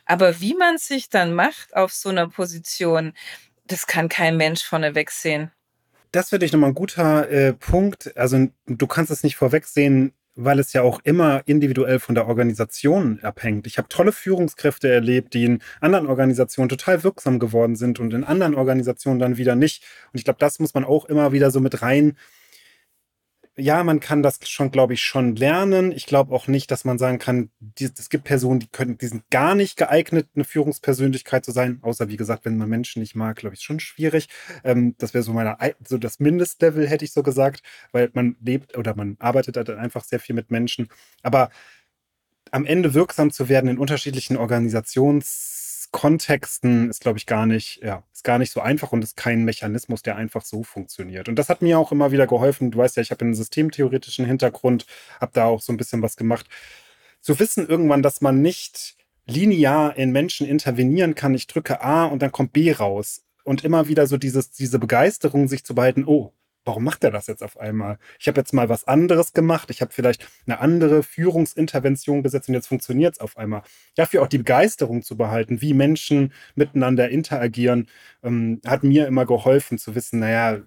[0.05, 3.11] Aber wie man sich dann macht auf so einer Position,
[3.67, 5.51] das kann kein Mensch vorneweg sehen.
[6.13, 8.15] Das finde ich nochmal ein guter äh, Punkt.
[8.15, 13.19] Also du kannst es nicht vorwegsehen, weil es ja auch immer individuell von der Organisation
[13.21, 13.67] abhängt.
[13.67, 18.23] Ich habe tolle Führungskräfte erlebt, die in anderen Organisationen total wirksam geworden sind und in
[18.23, 19.83] anderen Organisationen dann wieder nicht.
[20.13, 22.15] Und ich glaube, das muss man auch immer wieder so mit rein
[23.59, 25.91] ja, man kann das schon, glaube ich, schon lernen.
[25.91, 27.49] Ich glaube auch nicht, dass man sagen kann,
[27.79, 31.79] es gibt Personen, die können, die sind gar nicht geeignet, eine Führungspersönlichkeit zu sein.
[31.81, 34.29] Außer, wie gesagt, wenn man Menschen nicht mag, glaube ich, schon schwierig.
[34.63, 38.77] Ähm, das wäre so meine, so das Mindestlevel, hätte ich so gesagt, weil man lebt
[38.77, 40.89] oder man arbeitet halt einfach sehr viel mit Menschen.
[41.21, 41.49] Aber
[42.51, 45.58] am Ende wirksam zu werden in unterschiedlichen Organisations
[45.91, 49.43] Kontexten ist, glaube ich, gar nicht, ja, ist gar nicht so einfach und ist kein
[49.43, 51.27] Mechanismus, der einfach so funktioniert.
[51.27, 52.71] Und das hat mir auch immer wieder geholfen.
[52.71, 54.85] Du weißt ja, ich habe einen systemtheoretischen Hintergrund,
[55.19, 56.47] habe da auch so ein bisschen was gemacht.
[57.21, 61.33] Zu wissen irgendwann, dass man nicht linear in Menschen intervenieren kann.
[61.33, 63.23] Ich drücke A und dann kommt B raus.
[63.43, 66.33] Und immer wieder so dieses, diese Begeisterung, sich zu behalten, oh,
[66.65, 67.97] warum macht er das jetzt auf einmal?
[68.19, 72.55] Ich habe jetzt mal was anderes gemacht, ich habe vielleicht eine andere Führungsintervention gesetzt und
[72.55, 73.63] jetzt funktioniert es auf einmal.
[73.95, 77.87] Dafür auch die Begeisterung zu behalten, wie Menschen miteinander interagieren,
[78.23, 80.61] ähm, hat mir immer geholfen zu wissen, naja,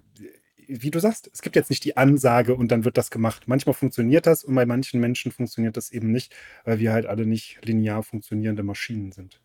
[0.67, 3.43] wie du sagst, es gibt jetzt nicht die Ansage und dann wird das gemacht.
[3.47, 6.33] Manchmal funktioniert das und bei manchen Menschen funktioniert das eben nicht,
[6.63, 9.41] weil wir halt alle nicht linear funktionierende Maschinen sind.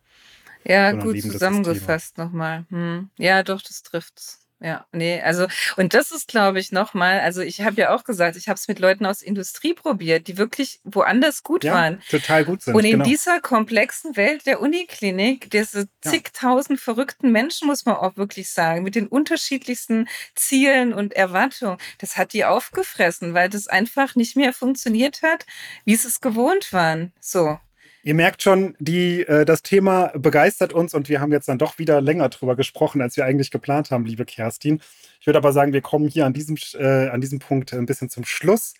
[0.63, 2.65] Ja, gut zusammengefasst nochmal.
[2.69, 3.09] Hm.
[3.17, 4.48] Ja, doch, das trifft's.
[4.61, 5.47] Ja, nee, also
[5.77, 8.67] und das ist, glaube ich, nochmal, also ich habe ja auch gesagt, ich habe es
[8.67, 12.01] mit Leuten aus Industrie probiert, die wirklich woanders gut Ja, waren.
[12.09, 12.75] total gut sind.
[12.75, 13.05] Und in genau.
[13.05, 16.11] dieser komplexen Welt der Uniklinik, diese Ja.
[16.11, 22.17] zigtausend verrückten Menschen, muss man auch wirklich sagen, mit den unterschiedlichsten Zielen und Erwartungen, das
[22.17, 25.45] hat die aufgefressen, weil das einfach nicht mehr funktioniert hat,
[25.85, 27.13] wie sie es gewohnt waren.
[27.21, 27.57] So.
[28.01, 31.79] Ihr merkt schon, die, äh, das Thema begeistert uns und wir haben jetzt dann doch
[31.79, 34.81] wieder länger drüber gesprochen, als wir eigentlich geplant haben, liebe Kerstin.
[35.19, 38.09] Ich würde aber sagen, wir kommen hier an diesem, äh, an diesem Punkt ein bisschen
[38.09, 38.73] zum Schluss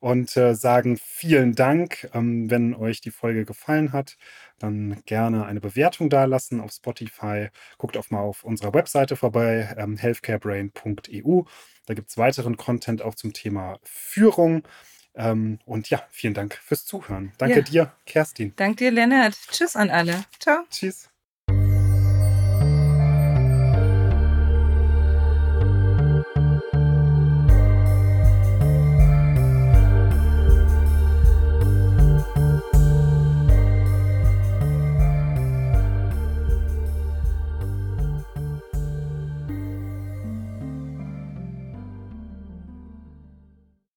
[0.00, 2.10] und äh, sagen vielen Dank.
[2.12, 4.16] Ähm, wenn euch die Folge gefallen hat,
[4.58, 7.48] dann gerne eine Bewertung dalassen auf Spotify.
[7.78, 11.42] Guckt auch mal auf unserer Webseite vorbei, ähm, healthcarebrain.eu.
[11.86, 14.62] Da gibt es weiteren Content auch zum Thema Führung.
[15.16, 17.32] Ähm, und ja, vielen Dank fürs Zuhören.
[17.38, 17.62] Danke Ja.
[17.62, 18.52] dir, Kerstin.
[18.56, 19.34] Dank dir, Lennart.
[19.50, 20.24] Tschüss an alle.
[20.38, 20.64] Ciao.
[20.70, 21.08] Tschüss.